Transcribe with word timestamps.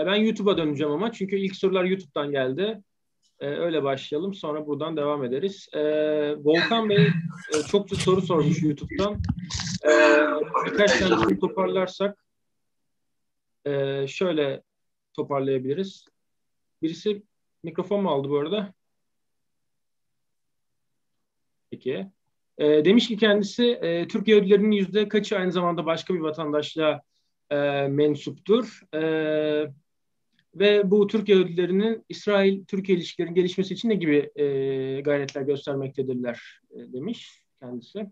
E, 0.00 0.06
ben 0.06 0.14
YouTube'a 0.14 0.58
döneceğim 0.58 0.92
ama 0.92 1.12
çünkü 1.12 1.36
ilk 1.36 1.56
sorular 1.56 1.84
YouTube'dan 1.84 2.30
geldi. 2.30 2.82
E, 3.40 3.46
öyle 3.46 3.82
başlayalım. 3.82 4.34
Sonra 4.34 4.66
buradan 4.66 4.96
devam 4.96 5.24
ederiz. 5.24 5.68
E, 5.72 5.80
Volkan 6.36 6.88
Bey 6.88 7.06
e, 7.54 7.62
çokça 7.68 7.96
soru 7.96 8.22
sormuş 8.22 8.62
YouTube'dan. 8.62 9.20
E, 9.84 9.90
birkaç 10.66 10.98
tanesini 10.98 11.38
toparlarsak 11.38 12.24
e, 13.64 14.06
şöyle 14.08 14.62
toparlayabiliriz. 15.12 16.04
Birisi 16.82 17.22
mikrofon 17.62 18.02
mu 18.02 18.10
aldı 18.10 18.30
bu 18.30 18.38
arada? 18.38 18.74
Peki. 21.70 22.10
E, 22.58 22.84
demiş 22.84 23.08
ki 23.08 23.16
kendisi 23.16 23.64
e, 23.64 24.08
Türk 24.08 24.28
Yahudilerinin 24.28 24.70
yüzde 24.70 25.08
kaçı 25.08 25.38
aynı 25.38 25.52
zamanda 25.52 25.86
başka 25.86 26.14
bir 26.14 26.20
vatandaşla 26.20 27.02
e, 27.50 27.56
mensuptur. 27.88 28.80
E, 28.94 29.00
ve 30.54 30.90
bu 30.90 31.06
Türk 31.06 31.28
Yahudilerinin 31.28 32.04
İsrail-Türkiye 32.08 32.98
ilişkilerinin 32.98 33.34
gelişmesi 33.34 33.74
için 33.74 33.88
ne 33.88 33.94
gibi 33.94 34.30
e, 34.36 34.44
gayretler 35.00 35.42
göstermektedirler 35.42 36.60
e, 36.70 36.92
demiş 36.92 37.42
kendisi. 37.60 38.06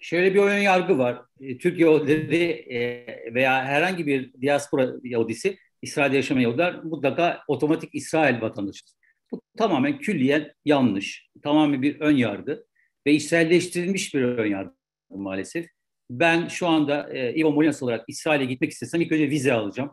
Şöyle 0.00 0.34
bir 0.34 0.40
ön 0.40 0.58
yargı 0.58 0.98
var. 0.98 1.22
E, 1.40 1.58
Türk 1.58 1.80
Yahudileri 1.80 2.44
e, 2.44 3.06
veya 3.34 3.64
herhangi 3.64 4.06
bir 4.06 4.32
diaspora 4.40 4.92
Yahudisi, 5.02 5.58
İsrail'de 5.82 6.16
yaşayan 6.16 6.38
Yahudiler 6.38 6.84
mutlaka 6.84 7.42
otomatik 7.48 7.94
İsrail 7.94 8.40
vatandaşıdır. 8.40 8.92
Bu 9.32 9.40
tamamen 9.58 9.98
külliyen 9.98 10.52
yanlış. 10.64 11.28
Tamamen 11.42 11.82
bir 11.82 12.00
ön 12.00 12.16
yargı 12.16 12.64
ve 13.06 13.12
İsrailleştirilmiş 13.12 14.14
bir 14.14 14.22
ön 14.22 14.50
yargı 14.50 14.74
maalesef. 15.10 15.66
Ben 16.10 16.48
şu 16.48 16.66
anda 16.66 17.12
e, 17.12 17.34
Ivo 17.34 17.52
Molinas 17.52 17.82
olarak 17.82 18.04
İsrail'e 18.08 18.44
gitmek 18.44 18.70
istesem 18.70 19.00
ilk 19.00 19.12
önce 19.12 19.30
vize 19.30 19.52
alacağım. 19.52 19.90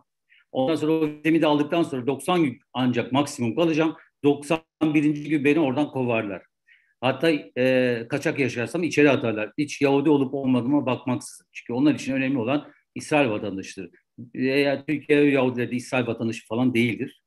Ondan 0.56 0.75
sonra 0.75 0.92
o 0.92 1.08
vizemi 1.08 1.42
de 1.42 1.48
aldıktan 1.48 1.84
sonra 1.84 2.08
90 2.08 2.44
gün 2.44 2.59
ancak 2.73 3.11
maksimum 3.11 3.56
kalacağım. 3.56 3.95
91. 4.23 5.30
gün 5.30 5.45
beni 5.45 5.59
oradan 5.59 5.92
kovarlar. 5.92 6.42
Hatta 7.02 7.31
e, 7.58 8.06
kaçak 8.09 8.39
yaşarsam 8.39 8.83
içeri 8.83 9.09
atarlar. 9.09 9.52
Hiç 9.58 9.81
Yahudi 9.81 10.09
olup 10.09 10.33
olmadığıma 10.33 10.86
bakmaksızın. 10.86 11.48
Çünkü 11.52 11.73
onlar 11.73 11.94
için 11.94 12.14
önemli 12.14 12.38
olan 12.38 12.72
İsrail 12.95 13.30
vatandaşıdır. 13.30 13.89
Veya 14.36 14.86
Türkiye 14.86 15.30
Yahudileri 15.30 15.72
de 15.72 15.76
İsrail 15.76 16.08
vatandaşı 16.08 16.48
falan 16.48 16.73
değildir. 16.73 17.22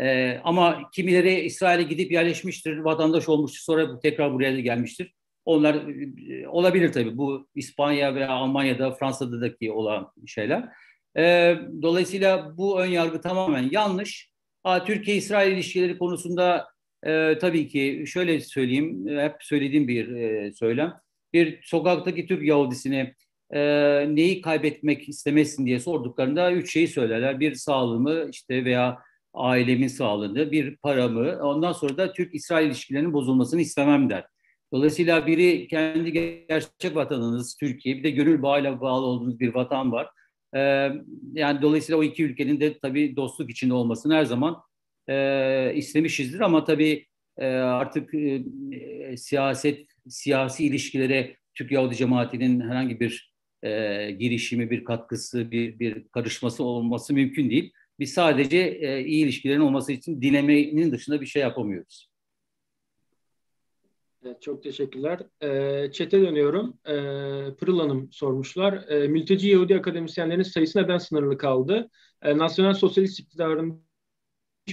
E, 0.00 0.38
ama 0.44 0.90
kimileri 0.92 1.40
İsrail'e 1.40 1.82
gidip 1.82 2.12
yerleşmiştir, 2.12 2.78
vatandaş 2.78 3.28
olmuştur, 3.28 3.60
sonra 3.60 4.00
tekrar 4.00 4.32
buraya 4.34 4.54
da 4.54 4.60
gelmiştir. 4.60 5.14
Onlar 5.44 5.74
e, 6.30 6.48
olabilir 6.48 6.92
tabii. 6.92 7.16
Bu 7.16 7.48
İspanya 7.54 8.14
veya 8.14 8.28
Almanya'da, 8.28 8.92
Fransa'daki 8.92 9.72
olan 9.72 10.12
şeyler. 10.26 10.68
E, 11.18 11.56
dolayısıyla 11.82 12.56
bu 12.56 12.80
ön 12.80 12.86
yargı 12.86 13.20
tamamen 13.20 13.68
yanlış. 13.70 14.30
Türkiye-İsrail 14.86 15.52
ilişkileri 15.52 15.98
konusunda 15.98 16.66
e, 17.06 17.38
tabii 17.38 17.68
ki 17.68 18.04
şöyle 18.06 18.40
söyleyeyim, 18.40 19.18
hep 19.18 19.36
söylediğim 19.40 19.88
bir 19.88 20.08
e, 20.08 20.52
söylem. 20.52 20.92
Bir 21.32 21.60
sokaktaki 21.62 22.26
Türk 22.26 22.42
Yahudisini 22.42 23.14
e, 23.50 23.60
neyi 24.14 24.40
kaybetmek 24.40 25.08
istemezsin 25.08 25.66
diye 25.66 25.80
sorduklarında 25.80 26.52
üç 26.52 26.72
şeyi 26.72 26.88
söylerler. 26.88 27.40
Bir 27.40 27.54
sağlığımı 27.54 28.28
işte 28.30 28.64
veya 28.64 28.98
ailemin 29.34 29.88
sağlığını, 29.88 30.52
bir 30.52 30.76
paramı, 30.76 31.38
ondan 31.42 31.72
sonra 31.72 31.96
da 31.96 32.12
Türk-İsrail 32.12 32.66
ilişkilerinin 32.66 33.12
bozulmasını 33.12 33.60
istemem 33.60 34.10
der. 34.10 34.24
Dolayısıyla 34.72 35.26
biri 35.26 35.68
kendi 35.68 36.12
gerçek 36.12 36.94
vatanınız 36.94 37.56
Türkiye, 37.60 37.96
bir 37.96 38.04
de 38.04 38.10
gönül 38.10 38.42
bağıyla 38.42 38.80
bağlı 38.80 39.06
olduğunuz 39.06 39.40
bir 39.40 39.54
vatan 39.54 39.92
var. 39.92 40.08
Ee, 40.56 40.90
yani 41.32 41.62
dolayısıyla 41.62 41.98
o 41.98 42.02
iki 42.02 42.24
ülkenin 42.24 42.60
de 42.60 42.78
tabii 42.78 43.16
dostluk 43.16 43.50
içinde 43.50 43.74
olmasını 43.74 44.14
her 44.14 44.24
zaman 44.24 44.56
e, 45.08 45.72
istemişizdir. 45.74 46.40
Ama 46.40 46.64
tabii 46.64 47.06
e, 47.38 47.46
artık 47.46 48.14
e, 48.14 48.42
siyaset, 49.16 49.86
siyasi 50.08 50.66
ilişkilere 50.66 51.36
Türk 51.54 51.72
Yahudi 51.72 51.96
cemaatinin 51.96 52.60
herhangi 52.60 53.00
bir 53.00 53.34
e, 53.62 54.10
girişimi, 54.10 54.70
bir 54.70 54.84
katkısı, 54.84 55.50
bir, 55.50 55.78
bir 55.78 56.08
karışması 56.08 56.64
olması 56.64 57.14
mümkün 57.14 57.50
değil. 57.50 57.72
Biz 57.98 58.12
sadece 58.12 58.58
e, 58.58 59.04
iyi 59.04 59.24
ilişkilerin 59.24 59.60
olması 59.60 59.92
için 59.92 60.22
dilemenin 60.22 60.92
dışında 60.92 61.20
bir 61.20 61.26
şey 61.26 61.42
yapamıyoruz. 61.42 62.09
Evet, 64.24 64.42
çok 64.42 64.62
teşekkürler. 64.62 65.20
Çete 65.92 66.20
dönüyorum. 66.20 66.78
E, 66.86 66.94
Pırıl 67.54 67.80
Hanım 67.80 68.12
sormuşlar. 68.12 68.88
E, 68.88 69.08
mülteci 69.08 69.48
Yahudi 69.48 69.76
akademisyenlerin 69.76 70.42
sayısı 70.42 70.82
neden 70.82 70.98
sınırlı 70.98 71.38
kaldı? 71.38 71.90
E, 72.22 72.38
Nasyonel 72.38 72.74
Sosyalist 72.74 73.20
iktidarın 73.20 73.84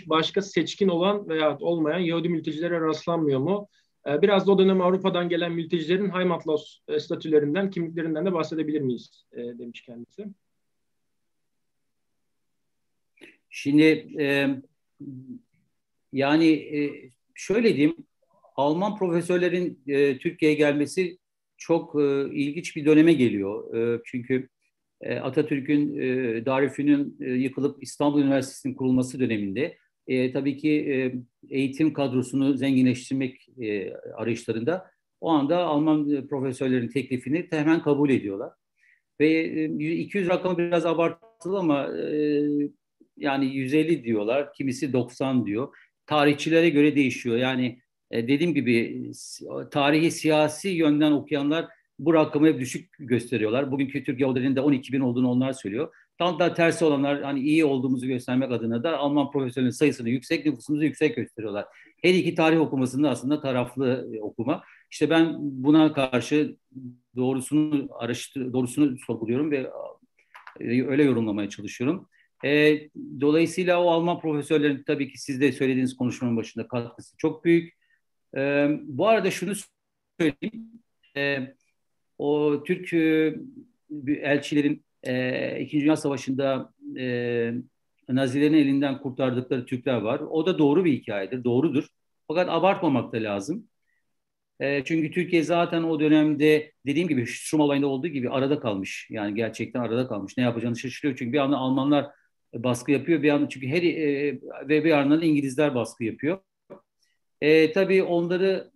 başka 0.06 0.42
seçkin 0.42 0.88
olan 0.88 1.30
veya 1.30 1.58
olmayan 1.60 2.00
Yahudi 2.00 2.30
mültecilere 2.30 2.82
rastlanmıyor 2.82 3.40
mu? 3.40 3.68
Biraz 4.08 4.48
da 4.48 4.52
o 4.52 4.60
dönem 4.60 4.82
Avrupa'dan 4.82 5.30
gelen 5.30 5.52
mültecilerin 5.52 6.10
Heimatlos 6.10 6.80
e, 6.88 7.00
statülerinden, 7.00 7.70
kimliklerinden 7.70 8.26
de 8.26 8.34
bahsedebilir 8.34 8.82
miyiz? 8.82 9.26
Demiş 9.34 9.82
kendisi. 9.82 10.26
Şimdi 13.50 13.84
e, 14.20 14.48
yani 16.14 16.48
e, 16.52 17.10
şöyle 17.36 17.76
diyeyim, 17.76 17.96
Alman 18.58 18.98
profesörlerin 18.98 19.80
e, 19.88 20.18
Türkiye'ye 20.18 20.58
gelmesi 20.58 21.18
çok 21.58 22.02
e, 22.02 22.30
ilginç 22.32 22.76
bir 22.76 22.86
döneme 22.86 23.14
geliyor. 23.14 23.76
E, 23.76 24.02
çünkü 24.06 24.50
e, 25.02 25.16
Atatürk'ün 25.16 25.98
e, 26.00 26.46
Darülfünun 26.46 27.18
e, 27.22 27.30
yıkılıp 27.30 27.84
İstanbul 27.84 28.22
Üniversitesi'nin 28.22 28.74
kurulması 28.74 29.20
döneminde 29.20 29.78
e, 30.08 30.32
tabii 30.32 30.58
ki 30.58 30.72
e, 30.72 30.96
eğitim 31.50 31.94
kadrosunu 31.94 32.58
zenginleştirmek 32.58 33.48
e, 33.62 33.94
arayışlarında 33.94 34.92
o 35.22 35.30
anda 35.30 35.58
Alman 35.58 36.28
profesörlerin 36.28 36.88
teklifini 36.88 37.48
hemen 37.50 37.82
kabul 37.82 38.10
ediyorlar. 38.10 38.54
Ve 39.20 39.28
e, 39.30 39.66
200 39.96 40.30
rakamı 40.30 40.58
biraz 40.58 40.86
abartılı 40.86 41.60
ama 41.60 41.98
e, 41.98 42.44
yani 43.18 43.46
150 43.46 44.04
diyorlar, 44.04 44.54
kimisi 44.54 44.94
90 44.94 45.46
diyor. 45.46 45.76
Tarihçilere 46.06 46.70
göre 46.70 46.96
değişiyor. 46.96 47.38
Yani 47.38 47.80
e, 48.12 48.28
dediğim 48.28 48.54
gibi 48.54 49.12
tarihi 49.72 50.12
siyasi 50.12 50.70
yönden 50.70 51.12
okuyanlar 51.12 51.68
bu 52.00 52.14
rakamı 52.14 52.48
hep 52.48 52.60
düşük 52.60 52.90
gösteriyorlar. 53.00 53.72
Bugünkü 53.72 54.04
Türk 54.04 54.20
Yahudilerinin 54.20 54.56
de 54.56 54.62
12 54.62 54.94
bin 54.94 55.00
olduğunu 55.00 55.30
onlar 55.30 55.54
söylüyor. 55.54 55.94
Tam 56.18 56.40
da 56.40 56.54
tersi 56.54 56.86
olanlar 56.86 57.24
hani 57.24 57.40
iyi 57.40 57.66
olduğumuzu 57.66 58.08
göstermek 58.08 58.52
adına 58.52 58.84
da 58.84 58.98
Alman 58.98 59.32
profesörlerin 59.32 59.72
sayısını 59.72 60.10
yüksek, 60.10 60.46
nüfusumuzu 60.46 60.84
yüksek 60.84 61.16
gösteriyorlar. 61.16 61.66
Her 62.02 62.14
iki 62.14 62.36
tarih 62.36 62.62
okumasında 62.62 63.10
aslında 63.10 63.42
taraflı 63.42 64.10
e, 64.16 64.22
okuma. 64.22 64.64
İşte 64.92 65.10
ben 65.10 65.36
buna 65.40 65.94
karşı 65.94 66.56
doğrusunu 67.16 67.90
araştır, 67.92 68.54
doğrusunu 68.54 68.98
sorguluyorum 68.98 69.52
ve 69.52 69.70
e, 70.60 70.84
öyle 70.88 71.04
yorumlamaya 71.04 71.50
çalışıyorum. 71.50 72.10
E, 72.46 72.80
dolayısıyla 73.22 73.84
o 73.84 73.90
Alman 73.90 74.20
profesörlerin 74.20 74.84
tabii 74.84 75.12
ki 75.12 75.18
siz 75.18 75.42
de 75.42 75.52
söylediğiniz 75.52 75.98
konuşmanın 75.98 76.38
başında 76.38 76.68
katkısı 76.68 77.18
çok 77.18 77.46
büyük. 77.46 77.77
E, 78.36 78.68
bu 78.84 79.08
arada 79.08 79.32
şunu 79.32 79.54
söyleyeyim. 80.20 80.72
E, 81.18 81.56
o 82.18 82.64
Türk 82.64 82.94
e, 82.94 83.36
elçilerin 84.22 84.86
e, 85.04 85.60
İkinci 85.62 85.84
Dünya 85.84 85.96
Savaşı'nda 85.98 86.74
e, 86.98 87.54
Nazilerin 88.10 88.54
elinden 88.54 89.02
kurtardıkları 89.02 89.66
Türkler 89.66 89.98
var. 89.98 90.20
O 90.20 90.46
da 90.46 90.60
doğru 90.60 90.86
bir 90.86 90.94
hikayedir, 90.94 91.44
doğrudur. 91.44 91.88
Fakat 92.28 92.50
abartmamak 92.50 93.14
da 93.14 93.18
lazım. 93.18 93.68
E, 94.60 94.84
çünkü 94.84 95.12
Türkiye 95.12 95.44
zaten 95.44 95.84
o 95.84 96.00
dönemde 96.00 96.72
dediğim 96.86 97.08
gibi 97.08 97.26
Şuşrum 97.26 97.62
olayında 97.62 97.88
olduğu 97.88 98.08
gibi 98.08 98.30
arada 98.30 98.60
kalmış. 98.60 99.08
Yani 99.10 99.36
gerçekten 99.36 99.80
arada 99.80 100.08
kalmış. 100.08 100.38
Ne 100.38 100.44
yapacağını 100.44 100.78
şaşırıyor. 100.78 101.18
Çünkü 101.18 101.34
bir 101.34 101.38
anda 101.38 101.58
Almanlar 101.58 102.08
baskı 102.54 102.92
yapıyor. 102.92 103.24
Bir 103.24 103.30
anda 103.30 103.50
çünkü 103.50 103.68
her 103.68 103.84
e, 103.84 104.40
ve 104.70 104.84
bir 104.84 104.90
yandan 104.90 105.22
İngilizler 105.22 105.76
baskı 105.76 106.04
yapıyor. 106.04 106.40
E, 107.42 107.72
tabii 107.72 108.04
onları 108.04 108.72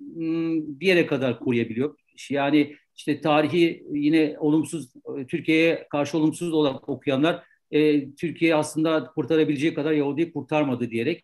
bir 0.80 0.88
yere 0.88 1.06
kadar 1.06 1.40
koruyabiliyor. 1.40 1.96
Yani 2.30 2.76
işte 2.96 3.22
tarihi 3.22 3.84
yine 3.92 4.36
olumsuz 4.40 4.94
Türkiye'ye 5.28 5.88
karşı 5.92 6.18
olumsuz 6.18 6.54
olarak 6.54 6.90
okuyanlar 6.90 7.44
e, 7.72 8.12
Türkiye 8.16 8.56
aslında 8.56 9.06
kurtarabileceği 9.06 9.74
kadar 9.74 9.92
Yahudi'yi 9.92 10.34
kurtarmadı 10.34 10.92
diyerek 10.92 11.24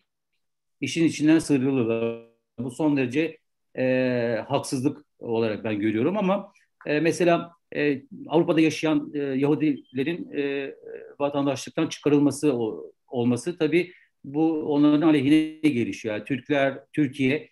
işin 0.81 1.06
içinden 1.06 1.39
sıyrılırlar. 1.39 2.28
Bu 2.60 2.72
son 2.72 2.98
derece 2.98 3.38
e, 3.78 4.44
haksızlık 4.48 5.06
olarak 5.19 5.63
ben 5.63 5.80
görüyorum 5.80 6.18
ama 6.18 6.54
e, 6.86 7.00
mesela 7.00 7.51
e, 7.75 8.01
Avrupa'da 8.28 8.62
yaşayan 8.62 9.12
e, 9.13 9.19
Yahudilerin 9.19 10.31
e, 10.38 10.75
vatandaşlıktan 11.19 11.88
çıkarılması 11.88 12.54
o, 12.54 12.92
olması 13.07 13.57
tabii 13.57 13.92
bu 14.24 14.64
onların 14.64 15.02
aleyhine 15.02 15.69
gelişiyor. 15.69 16.16
Yani 16.16 16.25
Türkler, 16.25 16.80
Türkiye 16.94 17.50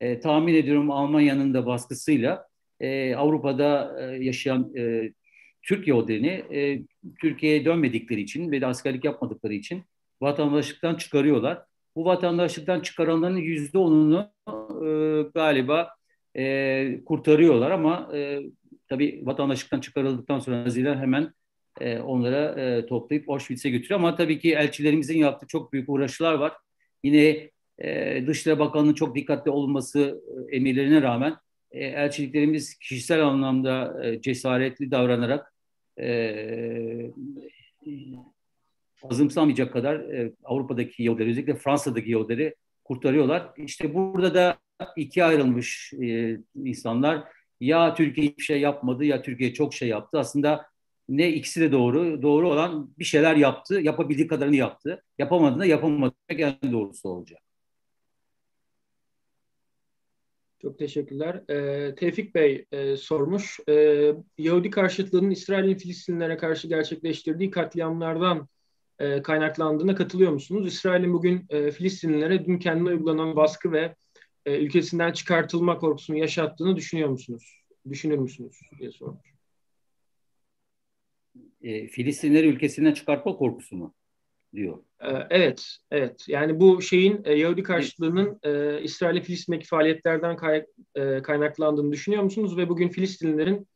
e, 0.00 0.20
tahmin 0.20 0.54
ediyorum 0.54 0.90
Almanya'nın 0.90 1.54
da 1.54 1.66
baskısıyla 1.66 2.48
e, 2.80 3.14
Avrupa'da 3.14 3.96
e, 4.00 4.24
yaşayan 4.24 4.76
e, 4.76 5.12
Türk 5.62 5.88
Yahudilerini 5.88 6.44
e, 6.56 6.82
Türkiye'ye 7.20 7.64
dönmedikleri 7.64 8.20
için 8.20 8.52
ve 8.52 8.60
de 8.60 8.66
askerlik 8.66 9.04
yapmadıkları 9.04 9.54
için 9.54 9.82
vatandaşlıktan 10.22 10.94
çıkarıyorlar. 10.94 11.62
Bu 11.96 12.04
vatandaşlıktan 12.04 12.80
çıkaranların 12.80 13.36
yüzde 13.36 13.78
onunu 13.78 14.32
e, 14.86 15.22
galiba 15.34 15.88
e, 16.36 17.04
kurtarıyorlar 17.04 17.70
ama 17.70 18.10
e, 18.14 18.40
tabii 18.88 19.20
vatandaşlıktan 19.22 19.80
çıkarıldıktan 19.80 20.38
sonra 20.38 20.64
Naziler 20.64 20.96
hemen 20.96 21.32
e, 21.80 21.98
onlara 21.98 22.60
e, 22.60 22.86
toplayıp 22.86 23.30
Auschwitz'e 23.30 23.70
götürüyor. 23.70 24.00
Ama 24.00 24.16
tabii 24.16 24.38
ki 24.38 24.54
elçilerimizin 24.54 25.18
yaptığı 25.18 25.46
çok 25.46 25.72
büyük 25.72 25.88
uğraşılar 25.88 26.34
var. 26.34 26.52
Yine 27.04 27.50
e, 27.78 28.26
Dışişleri 28.26 28.58
Bakanlığı'nın 28.58 28.94
çok 28.94 29.14
dikkatli 29.14 29.50
olması 29.50 30.22
e, 30.50 30.56
emirlerine 30.56 31.02
rağmen 31.02 31.36
e, 31.70 31.84
elçiliklerimiz 31.84 32.74
kişisel 32.78 33.26
anlamda 33.26 34.06
e, 34.06 34.20
cesaretli 34.20 34.90
davranarak 34.90 35.54
e, 36.00 37.10
azımsamayacak 39.02 39.72
kadar 39.72 39.96
e, 39.96 40.32
Avrupa'daki 40.44 41.02
Yahudileri 41.02 41.30
özellikle 41.30 41.54
Fransa'daki 41.54 42.10
Yahudileri 42.10 42.54
kurtarıyorlar. 42.84 43.50
İşte 43.56 43.94
burada 43.94 44.34
da 44.34 44.58
ikiye 44.96 45.24
ayrılmış 45.24 45.92
e, 46.02 46.38
insanlar. 46.64 47.24
Ya 47.60 47.94
Türkiye 47.94 48.26
hiçbir 48.26 48.42
şey 48.44 48.60
yapmadı 48.60 49.04
ya 49.04 49.22
Türkiye 49.22 49.54
çok 49.54 49.74
şey 49.74 49.88
yaptı. 49.88 50.18
Aslında 50.18 50.66
ne 51.16 51.28
ikisi 51.32 51.60
de 51.60 51.72
doğru. 51.72 52.22
Doğru 52.22 52.48
olan 52.48 52.94
bir 52.98 53.04
şeyler 53.04 53.36
yaptı. 53.36 53.80
Yapabildiği 53.80 54.26
kadarını 54.26 54.56
yaptı. 54.56 55.02
Yapamadığında 55.18 55.64
yapamadı. 55.64 56.14
En 56.28 56.72
doğrusu 56.72 57.08
olacak. 57.08 57.42
Çok 60.62 60.78
teşekkürler. 60.78 61.42
Ee, 61.50 61.94
Tevfik 61.94 62.34
Bey 62.34 62.66
e, 62.72 62.96
sormuş. 62.96 63.60
E, 63.68 64.14
Yahudi 64.38 64.70
karşıtlığının 64.70 65.30
İsrail'in 65.30 65.74
Filistinlilere 65.74 66.36
karşı 66.36 66.68
gerçekleştirdiği 66.68 67.50
katliamlardan 67.50 68.48
e, 68.98 69.22
kaynaklandığına 69.22 69.94
katılıyor 69.94 70.32
musunuz? 70.32 70.66
İsrail'in 70.66 71.12
bugün 71.12 71.46
e, 71.50 71.70
Filistinlilere 71.70 72.44
dün 72.46 72.58
kendine 72.58 72.88
uygulanan 72.88 73.36
baskı 73.36 73.72
ve 73.72 73.94
e, 74.46 74.58
ülkesinden 74.58 75.12
çıkartılma 75.12 75.78
korkusunu 75.78 76.18
yaşattığını 76.18 76.76
düşünüyor 76.76 77.08
musunuz? 77.08 77.62
Düşünür 77.90 78.18
müsünüz 78.18 78.60
diye 78.78 78.90
sormuş. 78.90 79.31
E, 81.62 81.86
Filistinleri 81.86 82.46
ülkesinden 82.46 82.92
çıkartma 82.92 83.36
korkusu 83.36 83.76
mu 83.76 83.94
diyor? 84.54 84.78
E, 85.00 85.08
evet, 85.30 85.76
evet. 85.90 86.24
Yani 86.28 86.60
bu 86.60 86.82
şeyin 86.82 87.20
e, 87.24 87.32
Yahudi 87.32 87.62
karşıtlığının 87.62 88.40
e, 88.42 88.82
İsrail'e 88.82 89.20
Filistin'deki 89.22 89.66
faaliyetlerden 89.66 90.36
kay, 90.36 90.66
e, 90.94 91.22
kaynaklandığını 91.22 91.92
düşünüyor 91.92 92.22
musunuz? 92.22 92.56
Ve 92.56 92.68
bugün 92.68 92.88
Filistinlilerin 92.88 93.66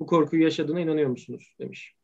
bu 0.00 0.06
korkuyu 0.06 0.42
yaşadığına 0.42 0.80
inanıyor 0.80 1.10
musunuz? 1.10 1.54
Demiş. 1.60 1.94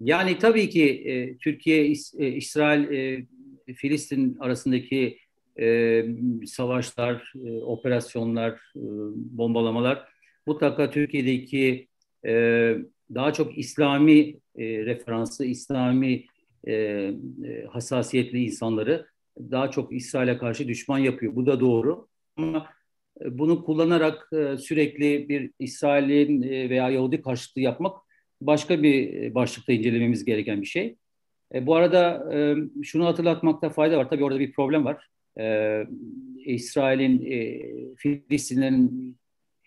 Yani 0.00 0.38
tabii 0.38 0.68
ki 0.68 0.84
e, 0.84 1.38
Türkiye, 1.38 1.86
İs, 1.86 2.14
e, 2.14 2.28
İsrail, 2.28 2.92
e, 2.92 3.26
Filistin 3.74 4.36
arasındaki 4.40 5.18
e, 5.60 6.04
savaşlar, 6.46 7.32
e, 7.46 7.50
operasyonlar, 7.50 8.52
e, 8.76 8.82
bombalamalar 9.14 10.08
mutlaka 10.46 10.90
Türkiye'deki 10.90 11.88
e, 12.26 12.76
daha 13.14 13.32
çok 13.32 13.58
İslami 13.58 14.40
e, 14.56 14.64
referansı, 14.86 15.44
İslami 15.44 16.24
e, 16.66 16.72
e, 16.72 17.14
hassasiyetli 17.70 18.44
insanları 18.44 19.06
daha 19.38 19.70
çok 19.70 19.92
İsrail'e 19.92 20.38
karşı 20.38 20.68
düşman 20.68 20.98
yapıyor. 20.98 21.36
Bu 21.36 21.46
da 21.46 21.60
doğru. 21.60 22.08
Ama 22.36 22.66
e, 23.20 23.38
bunu 23.38 23.64
kullanarak 23.64 24.28
e, 24.32 24.56
sürekli 24.56 25.28
bir 25.28 25.50
İsrail'in 25.58 26.42
veya 26.42 26.90
Yahudi 26.90 27.22
karşıtlığı 27.22 27.60
yapmak 27.60 27.96
başka 28.40 28.82
bir 28.82 29.34
başlıkta 29.34 29.72
incelememiz 29.72 30.24
gereken 30.24 30.60
bir 30.60 30.66
şey. 30.66 30.96
Bu 31.60 31.74
arada 31.74 32.30
şunu 32.82 33.06
hatırlatmakta 33.06 33.70
fayda 33.70 33.98
var. 33.98 34.10
Tabii 34.10 34.24
orada 34.24 34.40
bir 34.40 34.52
problem 34.52 34.84
var. 34.84 35.08
İsrail'in, 36.44 37.18
Filistinlerin 37.96 39.16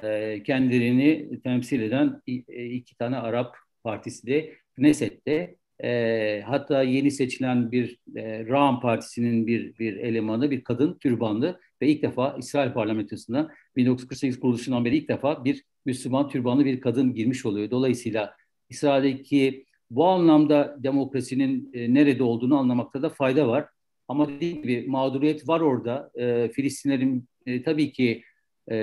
e, 0.03 0.43
kendilerini 0.43 1.39
temsil 1.43 1.81
eden 1.81 2.21
e, 2.27 2.65
iki 2.65 2.97
tane 2.97 3.17
Arap 3.17 3.62
partisi 3.83 4.27
de 4.27 4.53
Knesset'te 4.75 5.56
e, 5.83 6.41
hatta 6.45 6.83
yeni 6.83 7.12
seçilen 7.12 7.71
bir 7.71 8.00
e, 8.15 8.47
Ram 8.47 8.81
Partisi'nin 8.81 9.47
bir 9.47 9.77
bir 9.80 9.97
elemanı, 9.97 10.51
bir 10.51 10.63
kadın 10.63 10.97
türbanlı 10.97 11.59
ve 11.81 11.88
ilk 11.88 12.01
defa 12.03 12.35
İsrail 12.39 12.74
parlamentosuna 12.74 13.51
1948 13.75 14.39
kuruluşundan 14.39 14.85
beri 14.85 14.97
ilk 14.97 15.07
defa 15.07 15.45
bir 15.45 15.63
Müslüman 15.85 16.30
türbanlı 16.30 16.66
bir 16.66 16.81
kadın 16.81 17.13
girmiş 17.13 17.45
oluyor. 17.45 17.71
Dolayısıyla 17.71 18.35
İsrail'deki 18.69 19.66
bu 19.92 20.06
anlamda 20.06 20.78
demokrasinin 20.80 21.69
e, 21.73 21.94
nerede 21.94 22.23
olduğunu 22.23 22.57
anlamakta 22.57 23.02
da 23.02 23.09
fayda 23.09 23.47
var. 23.47 23.68
Ama 24.07 24.30
dediğim 24.30 24.61
gibi 24.61 24.85
mağduriyet 24.87 25.47
var 25.47 25.59
orada. 25.59 26.11
E, 26.16 26.49
Filistinlerin 26.49 27.28
e, 27.45 27.63
tabii 27.63 27.92
ki 27.92 28.23
e, 28.71 28.78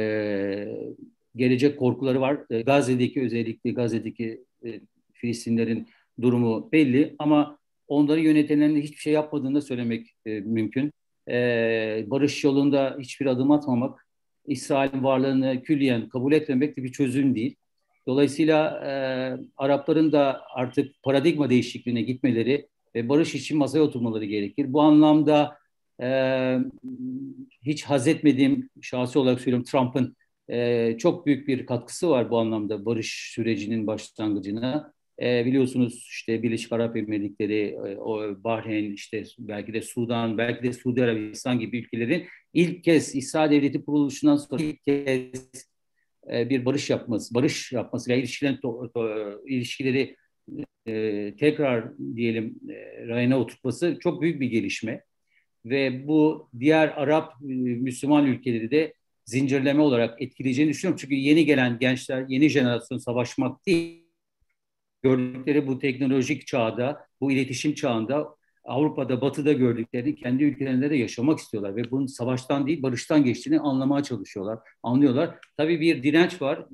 gelecek 1.36 1.78
korkuları 1.78 2.20
var. 2.20 2.38
E, 2.50 2.62
Gazze'deki 2.62 3.22
özellikle 3.22 3.70
Gazze'deki 3.70 4.44
e, 4.64 4.80
Filistinlerin 5.12 5.88
durumu 6.20 6.72
belli 6.72 7.16
ama 7.18 7.58
onları 7.88 8.20
yönetenlerin 8.20 8.80
hiçbir 8.80 8.96
şey 8.96 9.12
yapmadığını 9.12 9.54
da 9.54 9.60
söylemek 9.60 10.06
e, 10.26 10.40
mümkün. 10.40 10.92
Barış 12.10 12.44
yolunda 12.44 12.96
hiçbir 13.00 13.26
adım 13.26 13.50
atmamak, 13.50 14.06
İsrail'in 14.46 15.04
varlığını 15.04 15.62
külliyen 15.62 16.08
kabul 16.08 16.32
etmemek 16.32 16.76
de 16.76 16.82
bir 16.82 16.92
çözüm 16.92 17.34
değil. 17.34 17.56
Dolayısıyla 18.06 18.80
Arapların 19.56 20.12
da 20.12 20.42
artık 20.54 21.02
paradigma 21.02 21.50
değişikliğine 21.50 22.02
gitmeleri 22.02 22.68
ve 22.94 23.08
barış 23.08 23.34
için 23.34 23.58
masaya 23.58 23.80
oturmaları 23.80 24.24
gerekir. 24.24 24.72
Bu 24.72 24.80
anlamda 24.80 25.56
hiç 27.62 27.84
haz 27.84 28.08
etmediğim 28.08 28.70
şahsi 28.80 29.18
olarak 29.18 29.40
söylüyorum 29.40 29.64
Trump'ın 29.64 30.16
e, 30.50 30.96
çok 30.98 31.26
büyük 31.26 31.48
bir 31.48 31.66
katkısı 31.66 32.10
var 32.10 32.30
bu 32.30 32.38
anlamda 32.38 32.84
barış 32.84 33.32
sürecinin 33.34 33.86
başlangıcına. 33.86 34.92
E, 35.22 35.46
biliyorsunuz 35.46 36.06
işte 36.10 36.42
Birleşik 36.42 36.72
Arap 36.72 36.96
Emirlikleri, 36.96 37.78
e, 37.86 37.96
o 37.96 38.44
Bahreyn, 38.44 38.92
işte 38.92 39.24
belki 39.38 39.72
de 39.72 39.82
Sudan, 39.82 40.38
belki 40.38 40.62
de 40.62 40.72
Suudi 40.72 41.02
Arabistan 41.02 41.60
gibi 41.60 41.78
ülkelerin 41.78 42.26
ilk 42.54 42.84
kez 42.84 43.14
İsrail 43.14 43.50
Devleti 43.50 43.84
kuruluşundan 43.84 44.36
sonra 44.36 44.62
ilk 44.62 44.84
kez 44.84 45.70
e, 46.32 46.50
bir 46.50 46.64
barış 46.64 46.90
yapması, 46.90 47.34
barış 47.34 47.72
yapması 47.72 48.10
ve 48.10 48.18
ilişkilerin 48.18 48.56
to, 48.56 48.90
to, 48.94 49.08
ilişkileri 49.46 50.16
e, 50.86 51.34
tekrar 51.38 51.98
diyelim 52.16 52.60
e, 52.70 53.06
rayına 53.06 53.38
oturtması 53.38 53.98
çok 54.00 54.22
büyük 54.22 54.40
bir 54.40 54.50
gelişme 54.50 55.04
ve 55.64 56.08
bu 56.08 56.48
diğer 56.60 56.88
Arap 56.88 57.32
e, 57.42 57.46
Müslüman 57.54 58.26
ülkeleri 58.26 58.70
de 58.70 58.94
zincirleme 59.30 59.82
olarak 59.82 60.22
etkileyeceğini 60.22 60.70
düşünüyorum. 60.70 60.98
Çünkü 61.00 61.14
yeni 61.14 61.44
gelen 61.44 61.78
gençler, 61.78 62.24
yeni 62.28 62.48
jenerasyon 62.48 62.98
savaşmak 62.98 63.66
değil, 63.66 64.04
gördükleri 65.02 65.66
bu 65.66 65.78
teknolojik 65.78 66.46
çağda, 66.46 67.06
bu 67.20 67.32
iletişim 67.32 67.74
çağında 67.74 68.36
Avrupa'da, 68.64 69.20
Batı'da 69.20 69.52
gördüklerini 69.52 70.14
kendi 70.16 70.44
ülkelerinde 70.44 70.90
de 70.90 70.96
yaşamak 70.96 71.38
istiyorlar 71.38 71.76
ve 71.76 71.90
bunun 71.90 72.06
savaştan 72.06 72.66
değil 72.66 72.82
barıştan 72.82 73.24
geçtiğini 73.24 73.60
anlamaya 73.60 74.02
çalışıyorlar, 74.02 74.58
anlıyorlar. 74.82 75.38
Tabii 75.56 75.80
bir 75.80 76.02
direnç 76.02 76.42
var 76.42 76.66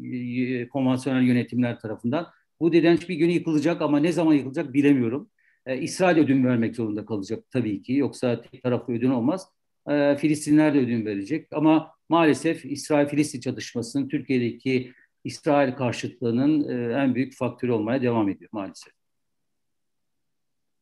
konvansiyonel 0.72 1.22
yönetimler 1.22 1.80
tarafından. 1.80 2.26
Bu 2.60 2.72
direnç 2.72 3.08
bir 3.08 3.14
gün 3.14 3.30
yıkılacak 3.30 3.82
ama 3.82 3.98
ne 3.98 4.12
zaman 4.12 4.34
yıkılacak 4.34 4.74
bilemiyorum. 4.74 5.30
E, 5.66 5.78
İsrail 5.78 6.18
ödün 6.18 6.44
vermek 6.44 6.76
zorunda 6.76 7.06
kalacak 7.06 7.44
tabii 7.50 7.82
ki. 7.82 7.92
Yoksa 7.92 8.42
tek 8.42 8.62
taraflı 8.62 8.92
ödün 8.94 9.10
olmaz. 9.10 9.48
E, 9.90 10.16
Filistinler 10.16 10.74
de 10.74 10.78
ödün 10.78 11.06
verecek. 11.06 11.48
Ama 11.52 11.95
maalesef 12.08 12.64
İsrail-Filistin 12.64 13.40
çatışmasının 13.40 14.08
Türkiye'deki 14.08 14.92
İsrail 15.24 15.72
karşıtlığının 15.72 16.68
e, 16.68 16.94
en 16.94 17.14
büyük 17.14 17.36
faktörü 17.36 17.72
olmaya 17.72 18.02
devam 18.02 18.28
ediyor 18.28 18.50
maalesef. 18.52 18.92